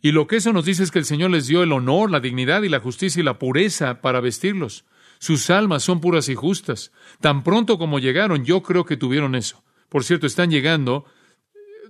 Y 0.00 0.12
lo 0.12 0.26
que 0.26 0.36
eso 0.36 0.52
nos 0.52 0.66
dice 0.66 0.82
es 0.82 0.90
que 0.90 0.98
el 0.98 1.04
Señor 1.04 1.30
les 1.30 1.46
dio 1.46 1.62
el 1.62 1.72
honor, 1.72 2.10
la 2.10 2.20
dignidad 2.20 2.62
y 2.62 2.68
la 2.68 2.80
justicia 2.80 3.20
y 3.20 3.24
la 3.24 3.38
pureza 3.38 4.00
para 4.00 4.20
vestirlos. 4.20 4.84
Sus 5.18 5.48
almas 5.48 5.82
son 5.82 6.00
puras 6.00 6.28
y 6.28 6.34
justas. 6.34 6.92
Tan 7.20 7.42
pronto 7.42 7.78
como 7.78 7.98
llegaron, 7.98 8.44
yo 8.44 8.62
creo 8.62 8.84
que 8.84 8.98
tuvieron 8.98 9.34
eso. 9.34 9.64
Por 9.88 10.04
cierto, 10.04 10.26
están 10.26 10.50
llegando 10.50 11.06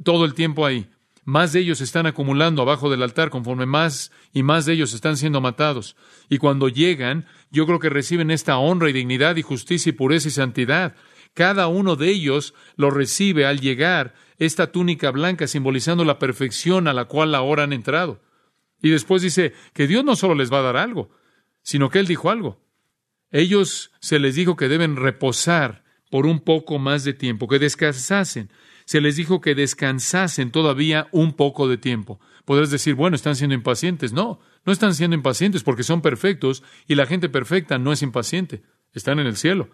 todo 0.04 0.24
el 0.24 0.34
tiempo 0.34 0.66
ahí. 0.66 0.88
Más 1.24 1.52
de 1.52 1.60
ellos 1.60 1.80
están 1.80 2.06
acumulando 2.06 2.62
abajo 2.62 2.90
del 2.90 3.02
altar 3.02 3.30
conforme 3.30 3.64
más 3.64 4.12
y 4.32 4.42
más 4.42 4.66
de 4.66 4.74
ellos 4.74 4.92
están 4.92 5.16
siendo 5.16 5.40
matados. 5.40 5.96
Y 6.28 6.38
cuando 6.38 6.68
llegan, 6.68 7.26
yo 7.54 7.66
creo 7.66 7.78
que 7.78 7.88
reciben 7.88 8.32
esta 8.32 8.58
honra 8.58 8.90
y 8.90 8.92
dignidad 8.92 9.36
y 9.36 9.42
justicia 9.42 9.90
y 9.90 9.92
pureza 9.92 10.26
y 10.26 10.32
santidad. 10.32 10.96
Cada 11.34 11.68
uno 11.68 11.94
de 11.94 12.10
ellos 12.10 12.52
lo 12.76 12.90
recibe 12.90 13.46
al 13.46 13.60
llegar 13.60 14.14
esta 14.38 14.72
túnica 14.72 15.12
blanca 15.12 15.46
simbolizando 15.46 16.04
la 16.04 16.18
perfección 16.18 16.88
a 16.88 16.92
la 16.92 17.04
cual 17.04 17.32
ahora 17.34 17.62
han 17.62 17.72
entrado. 17.72 18.20
Y 18.82 18.90
después 18.90 19.22
dice 19.22 19.54
que 19.72 19.86
Dios 19.86 20.04
no 20.04 20.16
solo 20.16 20.34
les 20.34 20.52
va 20.52 20.58
a 20.58 20.62
dar 20.62 20.76
algo, 20.76 21.10
sino 21.62 21.90
que 21.90 22.00
Él 22.00 22.08
dijo 22.08 22.28
algo. 22.28 22.60
Ellos 23.30 23.92
se 24.00 24.18
les 24.18 24.34
dijo 24.34 24.56
que 24.56 24.68
deben 24.68 24.96
reposar 24.96 25.84
por 26.10 26.26
un 26.26 26.40
poco 26.40 26.80
más 26.80 27.04
de 27.04 27.14
tiempo, 27.14 27.46
que 27.46 27.60
descansasen. 27.60 28.50
Se 28.84 29.00
les 29.00 29.14
dijo 29.14 29.40
que 29.40 29.54
descansasen 29.54 30.50
todavía 30.50 31.06
un 31.12 31.34
poco 31.34 31.68
de 31.68 31.78
tiempo. 31.78 32.20
Podrás 32.44 32.70
decir, 32.70 32.94
bueno, 32.94 33.16
están 33.16 33.36
siendo 33.36 33.54
impacientes. 33.54 34.12
No, 34.12 34.40
no 34.64 34.72
están 34.72 34.94
siendo 34.94 35.16
impacientes 35.16 35.62
porque 35.62 35.82
son 35.82 36.02
perfectos 36.02 36.62
y 36.86 36.94
la 36.94 37.06
gente 37.06 37.28
perfecta 37.28 37.78
no 37.78 37.92
es 37.92 38.02
impaciente. 38.02 38.62
Están 38.92 39.18
en 39.18 39.26
el 39.26 39.36
cielo. 39.36 39.70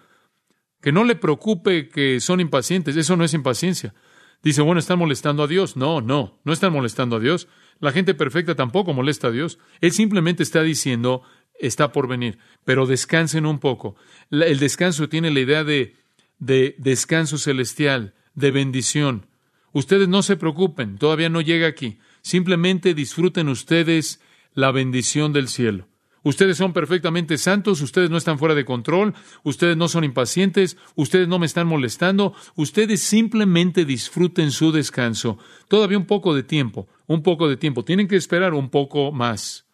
Que 0.81 0.93
no 0.93 1.05
le 1.05 1.15
preocupe 1.15 1.89
que 1.89 2.21
son 2.21 2.41
impacientes, 2.41 2.97
eso 2.97 3.17
no 3.17 3.25
es 3.25 3.35
impaciencia. 3.35 3.95
Dice, 4.43 4.63
bueno, 4.63 4.79
están 4.79 4.99
molestando 4.99 5.43
a 5.43 5.47
Dios. 5.47 5.77
No, 5.77 6.01
no, 6.01 6.41
no 6.45 6.53
están 6.53 6.73
molestando 6.73 7.17
a 7.17 7.21
Dios. 7.21 7.49
La 7.81 7.93
gente 7.93 8.15
perfecta 8.15 8.55
tampoco 8.55 8.95
molesta 8.95 9.29
a 9.29 9.31
Dios. 9.31 9.59
Él 9.81 9.93
simplemente 9.93 10.43
está 10.43 10.63
diciendo, 10.63 11.23
está 11.59 11.93
por 11.93 12.09
venir, 12.09 12.39
pero 12.65 12.87
descansen 12.87 13.47
un 13.47 13.59
poco. 13.59 13.97
El 14.31 14.59
descanso 14.59 15.09
tiene 15.09 15.31
la 15.31 15.41
idea 15.41 15.65
de, 15.65 15.97
de 16.39 16.75
descanso 16.79 17.37
celestial, 17.37 18.15
de 18.35 18.51
bendición. 18.51 19.27
Ustedes 19.73 20.09
no 20.09 20.23
se 20.23 20.37
preocupen, 20.37 20.99
todavía 20.99 21.29
no 21.29 21.41
llega 21.41 21.67
aquí. 21.67 21.99
Simplemente 22.23 22.95
disfruten 22.95 23.49
ustedes 23.49 24.21
la 24.55 24.71
bendición 24.73 25.33
del 25.33 25.49
cielo. 25.49 25.89
Ustedes 26.23 26.59
son 26.59 26.75
perfectamente 26.75 27.39
santos, 27.39 27.81
ustedes 27.81 28.11
no 28.11 28.19
están 28.19 28.39
fuera 28.39 28.55
de 28.55 28.67
control, 28.67 29.15
ustedes 29.43 29.77
no 29.77 29.89
son 29.89 30.05
impacientes, 30.05 30.77
ustedes 30.95 31.29
no 31.29 31.39
me 31.39 31.47
están 31.47 31.67
molestando, 31.67 32.35
ustedes 32.57 33.01
simplemente 33.01 33.87
disfruten 33.87 34.51
su 34.51 34.71
descanso. 34.71 35.39
Todavía 35.69 35.97
un 35.97 36.05
poco 36.05 36.35
de 36.35 36.43
tiempo, 36.43 36.89
un 37.07 37.23
poco 37.23 37.49
de 37.49 37.57
tiempo. 37.57 37.85
Tienen 37.85 38.07
que 38.07 38.17
esperar 38.17 38.53
un 38.53 38.69
poco 38.69 39.13
más. 39.13 39.67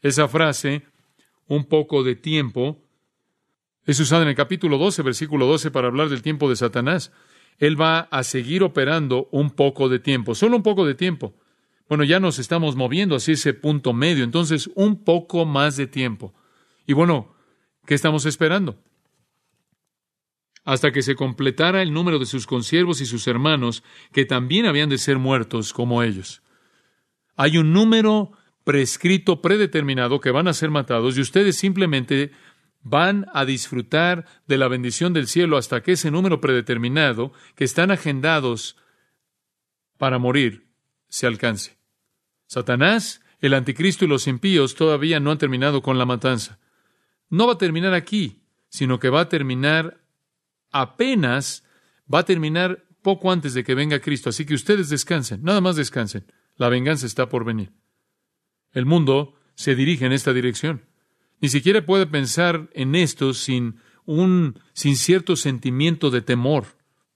Esa 0.00 0.28
frase, 0.28 0.84
un 1.48 1.64
poco 1.64 2.04
de 2.04 2.14
tiempo, 2.14 2.80
es 3.84 3.98
usada 3.98 4.22
en 4.22 4.28
el 4.28 4.36
capítulo 4.36 4.78
12, 4.78 5.02
versículo 5.02 5.46
12, 5.46 5.72
para 5.72 5.88
hablar 5.88 6.10
del 6.10 6.22
tiempo 6.22 6.48
de 6.48 6.54
Satanás. 6.54 7.10
Él 7.58 7.80
va 7.80 8.00
a 8.00 8.22
seguir 8.22 8.62
operando 8.62 9.28
un 9.32 9.50
poco 9.50 9.88
de 9.88 9.98
tiempo, 9.98 10.36
solo 10.36 10.56
un 10.56 10.62
poco 10.62 10.86
de 10.86 10.94
tiempo. 10.94 11.34
Bueno, 11.88 12.04
ya 12.04 12.20
nos 12.20 12.38
estamos 12.38 12.76
moviendo 12.76 13.16
hacia 13.16 13.34
ese 13.34 13.54
punto 13.54 13.94
medio, 13.94 14.22
entonces 14.22 14.70
un 14.74 15.04
poco 15.04 15.46
más 15.46 15.76
de 15.76 15.86
tiempo. 15.86 16.34
Y 16.86 16.92
bueno, 16.92 17.34
¿qué 17.86 17.94
estamos 17.94 18.26
esperando? 18.26 18.78
Hasta 20.64 20.92
que 20.92 21.00
se 21.00 21.14
completara 21.14 21.80
el 21.80 21.94
número 21.94 22.18
de 22.18 22.26
sus 22.26 22.46
consiervos 22.46 23.00
y 23.00 23.06
sus 23.06 23.26
hermanos, 23.26 23.82
que 24.12 24.26
también 24.26 24.66
habían 24.66 24.90
de 24.90 24.98
ser 24.98 25.18
muertos 25.18 25.72
como 25.72 26.02
ellos. 26.02 26.42
Hay 27.36 27.56
un 27.56 27.72
número 27.72 28.32
prescrito, 28.64 29.40
predeterminado, 29.40 30.20
que 30.20 30.30
van 30.30 30.46
a 30.46 30.52
ser 30.52 30.70
matados, 30.70 31.16
y 31.16 31.22
ustedes 31.22 31.56
simplemente 31.56 32.32
van 32.82 33.26
a 33.32 33.46
disfrutar 33.46 34.26
de 34.46 34.58
la 34.58 34.68
bendición 34.68 35.14
del 35.14 35.26
cielo 35.26 35.56
hasta 35.56 35.82
que 35.82 35.92
ese 35.92 36.10
número 36.10 36.42
predeterminado, 36.42 37.32
que 37.54 37.64
están 37.64 37.90
agendados 37.90 38.76
para 39.96 40.18
morir, 40.18 40.68
se 41.08 41.26
alcance. 41.26 41.77
Satanás, 42.48 43.20
el 43.40 43.54
anticristo 43.54 44.04
y 44.04 44.08
los 44.08 44.26
impíos 44.26 44.74
todavía 44.74 45.20
no 45.20 45.30
han 45.30 45.38
terminado 45.38 45.82
con 45.82 45.98
la 45.98 46.06
matanza. 46.06 46.58
No 47.28 47.46
va 47.46 47.52
a 47.52 47.58
terminar 47.58 47.94
aquí, 47.94 48.42
sino 48.68 48.98
que 48.98 49.10
va 49.10 49.20
a 49.20 49.28
terminar 49.28 50.00
apenas, 50.70 51.62
va 52.12 52.20
a 52.20 52.24
terminar 52.24 52.84
poco 53.02 53.30
antes 53.30 53.54
de 53.54 53.64
que 53.64 53.74
venga 53.74 54.00
Cristo. 54.00 54.30
Así 54.30 54.46
que 54.46 54.54
ustedes 54.54 54.88
descansen, 54.88 55.42
nada 55.42 55.60
más 55.60 55.76
descansen. 55.76 56.24
La 56.56 56.70
venganza 56.70 57.06
está 57.06 57.28
por 57.28 57.44
venir. 57.44 57.72
El 58.72 58.86
mundo 58.86 59.34
se 59.54 59.74
dirige 59.74 60.06
en 60.06 60.12
esta 60.12 60.32
dirección. 60.32 60.86
Ni 61.40 61.50
siquiera 61.50 61.84
puede 61.84 62.06
pensar 62.06 62.70
en 62.72 62.94
esto 62.94 63.34
sin 63.34 63.76
un 64.06 64.58
sin 64.72 64.96
cierto 64.96 65.36
sentimiento 65.36 66.10
de 66.10 66.22
temor, 66.22 66.64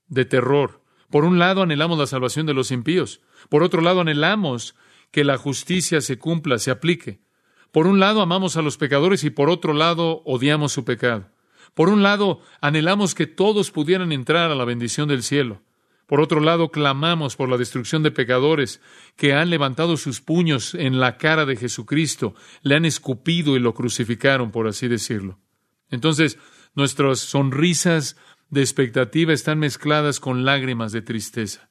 de 0.09 0.27
terror. 0.27 0.83
Por 1.11 1.25
un 1.25 1.39
lado 1.39 1.63
anhelamos 1.63 1.99
la 1.99 2.07
salvación 2.07 2.47
de 2.47 2.55
los 2.55 2.71
impíos, 2.71 3.21
por 3.49 3.63
otro 3.63 3.81
lado 3.81 4.03
anhelamos 4.03 4.75
que 5.13 5.23
la 5.23 5.37
justicia 5.37 6.01
se 6.01 6.19
cumpla, 6.19 6.59
se 6.59 6.73
aplique. 6.73 7.21
Por 7.71 7.87
un 7.87 8.01
lado 8.01 8.21
amamos 8.21 8.57
a 8.57 8.63
los 8.63 8.77
pecadores 8.77 9.23
y 9.23 9.31
por 9.31 9.49
otro 9.49 9.73
lado 9.73 10.23
odiamos 10.25 10.73
su 10.73 10.85
pecado. 10.85 11.31
Por 11.75 11.89
un 11.89 12.03
lado 12.03 12.41
anhelamos 12.61 13.15
que 13.15 13.27
todos 13.27 13.71
pudieran 13.71 14.11
entrar 14.11 14.51
a 14.51 14.55
la 14.55 14.65
bendición 14.65 15.09
del 15.09 15.23
cielo. 15.23 15.63
Por 16.07 16.21
otro 16.21 16.41
lado 16.41 16.71
clamamos 16.71 17.37
por 17.37 17.49
la 17.49 17.57
destrucción 17.57 18.03
de 18.03 18.11
pecadores 18.11 18.81
que 19.17 19.33
han 19.33 19.49
levantado 19.49 19.97
sus 19.97 20.21
puños 20.21 20.75
en 20.75 21.01
la 21.01 21.17
cara 21.17 21.47
de 21.47 21.57
Jesucristo, 21.57 22.35
le 22.63 22.75
han 22.75 22.85
escupido 22.85 23.57
y 23.57 23.61
lo 23.61 23.73
crucificaron, 23.73 24.51
por 24.51 24.67
así 24.67 24.89
decirlo. 24.89 25.39
Entonces, 25.91 26.39
nuestras 26.75 27.21
sonrisas 27.21 28.17
de 28.51 28.61
expectativa 28.61 29.33
están 29.33 29.59
mezcladas 29.59 30.21
con 30.21 30.45
lágrimas 30.45 30.93
de 30.93 31.01
tristeza. 31.01 31.71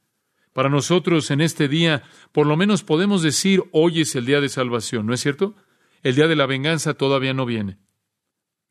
Para 0.54 0.70
nosotros 0.70 1.32
en 1.32 1.42
este 1.42 1.68
día, 1.68 2.04
por 2.32 2.46
lo 2.46 2.58
menos 2.58 2.84
podemos 2.84 3.22
decir, 3.22 3.64
hoy 3.72 4.02
es 4.02 4.16
el 4.16 4.26
día 4.26 4.42
de 4.42 4.50
salvación, 4.50 5.06
¿no 5.06 5.14
es 5.14 5.22
cierto? 5.22 5.56
El 6.04 6.16
día 6.16 6.28
de 6.28 6.36
la 6.36 6.46
venganza 6.46 6.94
todavía 6.94 7.34
no 7.34 7.46
viene. 7.46 7.78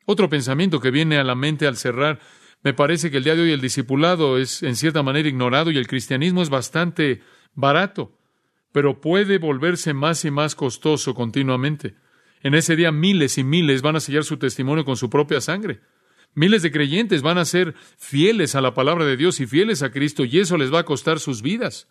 Otro 0.05 0.29
pensamiento 0.29 0.81
que 0.81 0.91
viene 0.91 1.19
a 1.19 1.25
la 1.25 1.35
mente 1.35 1.67
al 1.67 1.77
cerrar, 1.77 2.21
me 2.63 2.75
parece 2.75 3.11
que 3.11 3.17
el 3.17 3.25
día 3.25 3.35
de 3.35 3.43
hoy 3.43 3.53
el 3.53 3.61
discipulado 3.61 4.37
es 4.37 4.63
en 4.63 4.77
cierta 4.77 5.03
manera 5.03 5.29
ignorado 5.29 5.71
y 5.71 5.79
el 5.79 5.87
cristianismo 5.87 6.43
es 6.43 6.51
bastante 6.51 7.23
barato, 7.55 8.19
pero 8.73 9.01
puede 9.01 9.39
volverse 9.39 9.95
más 9.95 10.25
y 10.25 10.31
más 10.31 10.55
costoso 10.55 11.15
continuamente. 11.15 11.95
En 12.43 12.55
ese 12.55 12.77
día 12.77 12.93
miles 12.93 13.39
y 13.39 13.45
miles 13.45 13.81
van 13.81 13.97
a 13.97 14.01
sellar 14.01 14.25
su 14.25 14.37
testimonio 14.37 14.85
con 14.85 14.97
su 14.97 15.09
propia 15.09 15.41
sangre. 15.41 15.81
Miles 16.35 16.63
de 16.63 16.71
creyentes 16.71 17.23
van 17.23 17.39
a 17.39 17.45
ser 17.45 17.75
fieles 17.99 18.55
a 18.55 18.61
la 18.61 18.75
palabra 18.75 19.05
de 19.05 19.17
Dios 19.17 19.41
y 19.41 19.47
fieles 19.47 19.83
a 19.83 19.91
Cristo 19.91 20.25
y 20.25 20.39
eso 20.39 20.57
les 20.57 20.73
va 20.73 20.81
a 20.81 20.85
costar 20.85 21.19
sus 21.19 21.43
vidas. 21.43 21.89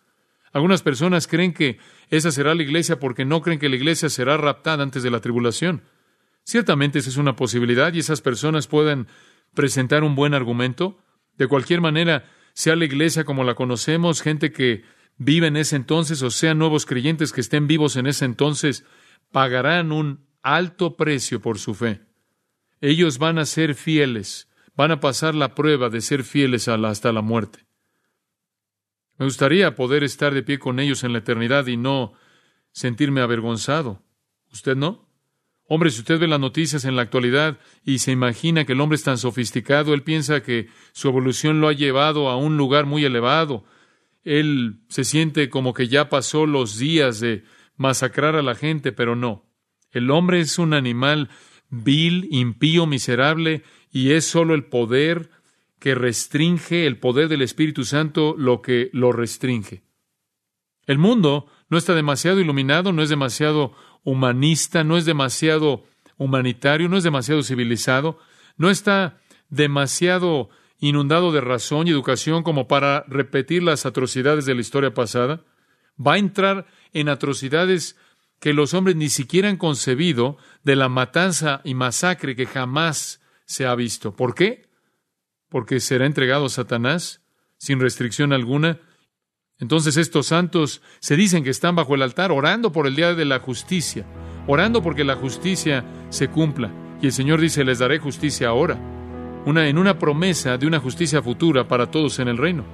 Algunas 0.52 0.82
personas 0.82 1.26
creen 1.26 1.52
que 1.52 1.78
esa 2.08 2.30
será 2.32 2.54
la 2.54 2.62
iglesia 2.62 2.98
porque 2.98 3.24
no 3.24 3.42
creen 3.42 3.58
que 3.58 3.68
la 3.68 3.76
iglesia 3.76 4.08
será 4.08 4.36
raptada 4.36 4.82
antes 4.82 5.02
de 5.02 5.10
la 5.10 5.20
tribulación. 5.20 5.82
Ciertamente 6.42 6.98
esa 6.98 7.10
es 7.10 7.16
una 7.16 7.36
posibilidad 7.36 7.92
y 7.92 8.00
esas 8.00 8.20
personas 8.20 8.66
pueden 8.66 9.06
presentar 9.54 10.02
un 10.02 10.16
buen 10.16 10.34
argumento. 10.34 10.98
De 11.36 11.46
cualquier 11.46 11.80
manera, 11.80 12.24
sea 12.54 12.76
la 12.76 12.84
iglesia 12.84 13.24
como 13.24 13.44
la 13.44 13.54
conocemos, 13.54 14.22
gente 14.22 14.52
que 14.52 14.82
vive 15.16 15.48
en 15.48 15.56
ese 15.56 15.76
entonces 15.76 16.22
o 16.22 16.30
sean 16.30 16.58
nuevos 16.58 16.86
creyentes 16.86 17.32
que 17.32 17.42
estén 17.42 17.66
vivos 17.66 17.96
en 17.96 18.06
ese 18.06 18.24
entonces, 18.24 18.84
pagarán 19.30 19.92
un 19.92 20.26
alto 20.42 20.96
precio 20.96 21.40
por 21.40 21.58
su 21.58 21.74
fe. 21.74 22.00
Ellos 22.80 23.18
van 23.18 23.38
a 23.38 23.46
ser 23.46 23.74
fieles, 23.74 24.48
van 24.74 24.90
a 24.90 25.00
pasar 25.00 25.34
la 25.34 25.54
prueba 25.54 25.90
de 25.90 26.00
ser 26.00 26.24
fieles 26.24 26.68
hasta 26.68 27.12
la 27.12 27.20
muerte. 27.20 27.66
Me 29.18 29.26
gustaría 29.26 29.74
poder 29.74 30.02
estar 30.02 30.32
de 30.32 30.42
pie 30.42 30.58
con 30.58 30.80
ellos 30.80 31.04
en 31.04 31.12
la 31.12 31.18
eternidad 31.18 31.66
y 31.66 31.76
no 31.76 32.14
sentirme 32.72 33.20
avergonzado. 33.20 34.02
¿Usted 34.50 34.76
no? 34.76 35.10
Hombre, 35.72 35.90
si 35.90 36.00
usted 36.00 36.18
ve 36.18 36.26
las 36.26 36.40
noticias 36.40 36.84
en 36.84 36.96
la 36.96 37.02
actualidad 37.02 37.58
y 37.84 37.98
se 37.98 38.10
imagina 38.10 38.64
que 38.64 38.72
el 38.72 38.80
hombre 38.80 38.96
es 38.96 39.04
tan 39.04 39.18
sofisticado, 39.18 39.94
él 39.94 40.02
piensa 40.02 40.42
que 40.42 40.68
su 40.92 41.08
evolución 41.08 41.60
lo 41.60 41.68
ha 41.68 41.72
llevado 41.72 42.28
a 42.28 42.36
un 42.36 42.56
lugar 42.56 42.86
muy 42.86 43.04
elevado. 43.04 43.64
Él 44.24 44.80
se 44.88 45.04
siente 45.04 45.48
como 45.48 45.74
que 45.74 45.86
ya 45.86 46.08
pasó 46.08 46.46
los 46.46 46.78
días 46.78 47.20
de 47.20 47.44
masacrar 47.76 48.34
a 48.36 48.42
la 48.42 48.54
gente, 48.54 48.90
pero 48.90 49.14
no. 49.14 49.44
El 49.92 50.10
hombre 50.10 50.40
es 50.40 50.58
un 50.58 50.74
animal 50.74 51.28
vil, 51.70 52.28
impío, 52.30 52.86
miserable, 52.86 53.62
y 53.90 54.12
es 54.12 54.24
solo 54.24 54.54
el 54.54 54.64
poder 54.64 55.30
que 55.78 55.94
restringe, 55.94 56.86
el 56.86 56.98
poder 56.98 57.28
del 57.28 57.42
Espíritu 57.42 57.84
Santo 57.84 58.34
lo 58.36 58.60
que 58.60 58.90
lo 58.92 59.12
restringe. 59.12 59.82
El 60.86 60.98
mundo 60.98 61.46
no 61.68 61.78
está 61.78 61.94
demasiado 61.94 62.40
iluminado, 62.40 62.92
no 62.92 63.02
es 63.02 63.08
demasiado 63.08 63.74
humanista, 64.04 64.84
no 64.84 64.96
es 64.96 65.04
demasiado 65.04 65.84
humanitario, 66.18 66.88
no 66.88 66.96
es 66.96 67.04
demasiado 67.04 67.42
civilizado, 67.42 68.18
no 68.56 68.70
está 68.70 69.18
demasiado 69.48 70.50
inundado 70.78 71.32
de 71.32 71.40
razón 71.40 71.86
y 71.86 71.90
educación 71.90 72.42
como 72.42 72.66
para 72.66 73.04
repetir 73.08 73.62
las 73.62 73.86
atrocidades 73.86 74.46
de 74.46 74.54
la 74.54 74.60
historia 74.60 74.92
pasada. 74.92 75.44
Va 76.04 76.14
a 76.14 76.18
entrar 76.18 76.66
en 76.92 77.08
atrocidades 77.08 77.96
que 78.40 78.54
los 78.54 78.74
hombres 78.74 78.96
ni 78.96 79.10
siquiera 79.10 79.48
han 79.48 79.58
concebido 79.58 80.38
de 80.64 80.74
la 80.74 80.88
matanza 80.88 81.60
y 81.62 81.74
masacre 81.74 82.34
que 82.34 82.46
jamás 82.46 83.20
se 83.44 83.66
ha 83.66 83.74
visto. 83.74 84.16
¿Por 84.16 84.34
qué? 84.34 84.68
Porque 85.50 85.78
será 85.78 86.06
entregado 86.06 86.46
a 86.46 86.50
Satanás 86.50 87.22
sin 87.58 87.80
restricción 87.80 88.32
alguna. 88.32 88.80
Entonces 89.58 89.98
estos 89.98 90.28
santos 90.28 90.80
se 91.00 91.16
dicen 91.16 91.44
que 91.44 91.50
están 91.50 91.76
bajo 91.76 91.94
el 91.94 92.02
altar 92.02 92.32
orando 92.32 92.72
por 92.72 92.86
el 92.86 92.96
día 92.96 93.14
de 93.14 93.26
la 93.26 93.40
justicia, 93.40 94.06
orando 94.46 94.82
porque 94.82 95.04
la 95.04 95.16
justicia 95.16 95.84
se 96.08 96.28
cumpla. 96.28 96.72
Y 97.02 97.06
el 97.06 97.12
Señor 97.12 97.40
dice, 97.40 97.64
les 97.64 97.78
daré 97.78 97.98
justicia 97.98 98.48
ahora, 98.48 98.78
una, 99.44 99.68
en 99.68 99.76
una 99.76 99.98
promesa 99.98 100.56
de 100.56 100.66
una 100.66 100.80
justicia 100.80 101.22
futura 101.22 101.68
para 101.68 101.90
todos 101.90 102.18
en 102.20 102.28
el 102.28 102.38
reino. 102.38 102.64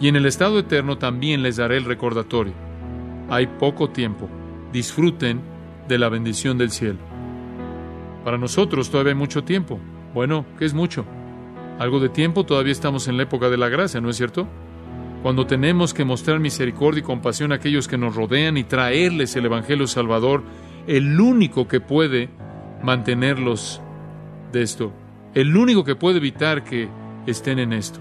Y 0.00 0.06
en 0.06 0.14
el 0.14 0.26
estado 0.26 0.60
eterno 0.60 0.98
también 0.98 1.42
les 1.42 1.56
daré 1.56 1.76
el 1.76 1.84
recordatorio. 1.84 2.54
Hay 3.28 3.46
poco 3.46 3.90
tiempo. 3.90 4.28
Disfruten 4.74 5.40
de 5.86 5.98
la 5.98 6.08
bendición 6.08 6.58
del 6.58 6.72
cielo. 6.72 6.98
Para 8.24 8.38
nosotros 8.38 8.90
todavía 8.90 9.12
hay 9.12 9.18
mucho 9.18 9.44
tiempo. 9.44 9.78
Bueno, 10.12 10.44
¿qué 10.58 10.64
es 10.64 10.74
mucho? 10.74 11.04
Algo 11.78 12.00
de 12.00 12.08
tiempo 12.08 12.44
todavía 12.44 12.72
estamos 12.72 13.06
en 13.06 13.16
la 13.16 13.22
época 13.22 13.48
de 13.50 13.56
la 13.56 13.68
gracia, 13.68 14.00
¿no 14.00 14.10
es 14.10 14.16
cierto? 14.16 14.48
Cuando 15.22 15.46
tenemos 15.46 15.94
que 15.94 16.04
mostrar 16.04 16.40
misericordia 16.40 16.98
y 16.98 17.02
compasión 17.04 17.52
a 17.52 17.54
aquellos 17.54 17.86
que 17.86 17.96
nos 17.96 18.16
rodean 18.16 18.56
y 18.56 18.64
traerles 18.64 19.36
el 19.36 19.44
Evangelio 19.44 19.86
Salvador, 19.86 20.42
el 20.88 21.20
único 21.20 21.68
que 21.68 21.80
puede 21.80 22.30
mantenerlos 22.82 23.80
de 24.50 24.62
esto, 24.62 24.92
el 25.34 25.56
único 25.56 25.84
que 25.84 25.94
puede 25.94 26.16
evitar 26.16 26.64
que 26.64 26.88
estén 27.28 27.60
en 27.60 27.72
esto. 27.72 28.00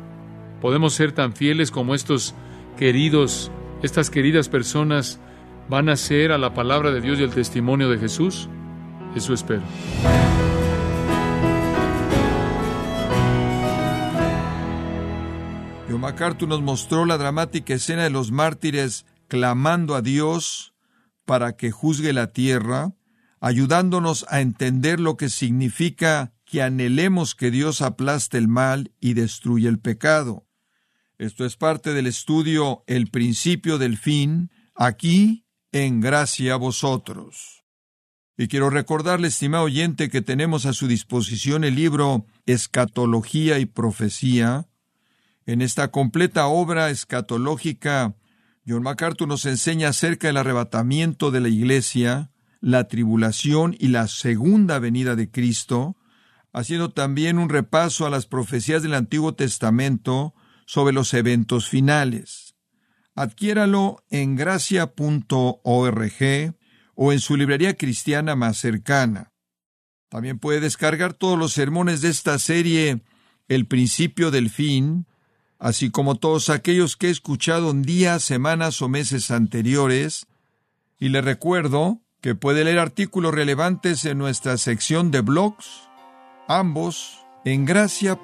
Podemos 0.60 0.96
ser 0.96 1.12
tan 1.12 1.34
fieles 1.34 1.70
como 1.70 1.94
estos 1.94 2.34
queridos, 2.78 3.52
estas 3.84 4.10
queridas 4.10 4.50
personas 4.50 5.20
van 5.74 5.90
a 5.90 5.98
ser 5.98 6.32
a 6.32 6.38
la 6.38 6.54
palabra 6.54 6.92
de 6.92 7.02
Dios 7.02 7.20
y 7.20 7.24
el 7.24 7.32
testimonio 7.32 7.90
de 7.90 7.98
Jesús. 7.98 8.48
Eso 9.16 9.34
espero. 9.34 9.64
John 15.90 16.00
MacArthur 16.00 16.48
nos 16.48 16.62
mostró 16.62 17.06
la 17.06 17.18
dramática 17.18 17.74
escena 17.74 18.04
de 18.04 18.12
los 18.12 18.32
mártires 18.32 19.08
clamando 19.28 19.96
a 19.96 20.04
Dios 20.04 20.76
para 21.26 21.58
que 21.58 21.72
juzgue 21.72 22.14
la 22.14 22.28
tierra, 22.28 22.94
ayudándonos 23.40 24.28
a 24.30 24.42
entender 24.42 25.00
lo 25.00 25.18
que 25.18 25.30
significa 25.30 26.36
que 26.46 26.62
anhelemos 26.62 27.34
que 27.34 27.50
Dios 27.50 27.82
aplaste 27.82 28.38
el 28.38 28.48
mal 28.48 28.92
y 29.00 29.16
destruya 29.16 29.70
el 29.70 29.80
pecado. 29.80 30.46
Esto 31.18 31.46
es 31.46 31.58
parte 31.58 31.94
del 31.94 32.06
estudio 32.06 32.84
El 32.86 33.08
principio 33.08 33.80
del 33.80 33.98
fin, 33.98 34.52
aquí 34.76 35.43
en 35.74 36.00
gracia 36.00 36.54
a 36.54 36.58
vosotros. 36.58 37.64
Y 38.38 38.48
quiero 38.48 38.70
recordarle, 38.70 39.28
estimado 39.28 39.66
oyente, 39.66 40.10
que 40.10 40.22
tenemos 40.22 40.66
a 40.66 40.74
su 40.74 40.88
disposición 40.88 41.64
el 41.64 41.76
libro 41.76 42.26
Escatología 42.46 43.60
y 43.60 43.66
Profecía. 43.66 44.68
En 45.46 45.62
esta 45.62 45.90
completa 45.90 46.48
obra 46.48 46.90
escatológica, 46.90 48.16
John 48.66 48.84
MacArthur 48.84 49.28
nos 49.28 49.46
enseña 49.46 49.90
acerca 49.90 50.28
del 50.28 50.38
arrebatamiento 50.38 51.32
de 51.32 51.42
la 51.42 51.50
Iglesia, 51.50 52.32
la 52.62 52.88
tribulación 52.88 53.76
y 53.78 53.90
la 53.90 54.08
segunda 54.08 54.80
venida 54.80 55.16
de 55.16 55.30
Cristo, 55.30 55.98
haciendo 56.54 56.92
también 56.92 57.40
un 57.40 57.50
repaso 57.50 58.06
a 58.06 58.10
las 58.10 58.26
profecías 58.26 58.84
del 58.84 58.94
Antiguo 58.94 59.34
Testamento 59.34 60.34
sobre 60.66 60.94
los 60.94 61.14
eventos 61.14 61.68
finales. 61.68 62.43
Adquiéralo 63.15 64.04
en 64.10 64.36
gracia.org 64.36 64.93
o 66.95 67.12
en 67.12 67.19
su 67.19 67.38
librería 67.38 67.76
cristiana 67.76 68.36
más 68.36 68.58
cercana. 68.58 69.32
También 70.10 70.39
puede 70.39 70.60
descargar 70.60 71.13
todos 71.13 71.38
los 71.38 71.54
sermones 71.54 72.02
de 72.02 72.10
esta 72.10 72.38
serie 72.39 73.02
El 73.47 73.67
principio 73.67 74.32
del 74.32 74.49
fin, 74.49 75.06
así 75.60 75.89
como 75.89 76.15
todos 76.15 76.49
aquellos 76.49 76.95
que 76.97 77.08
he 77.08 77.12
escuchado 77.12 77.71
en 77.71 77.82
días, 77.82 78.23
semanas 78.23 78.82
o 78.82 78.89
meses 78.89 79.32
anteriores, 79.32 80.28
y 80.99 81.10
le 81.10 81.21
recuerdo 81.21 82.02
que 82.21 82.36
puede 82.36 82.63
leer 82.63 82.80
artículos 82.80 83.34
relevantes 83.34 84.06
en 84.06 84.17
nuestra 84.17 84.58
sección 84.58 85.12
de 85.12 85.21
blogs 85.21 85.89
ambos 86.47 87.26
en 87.45 87.65
gracia.org. 87.65 88.23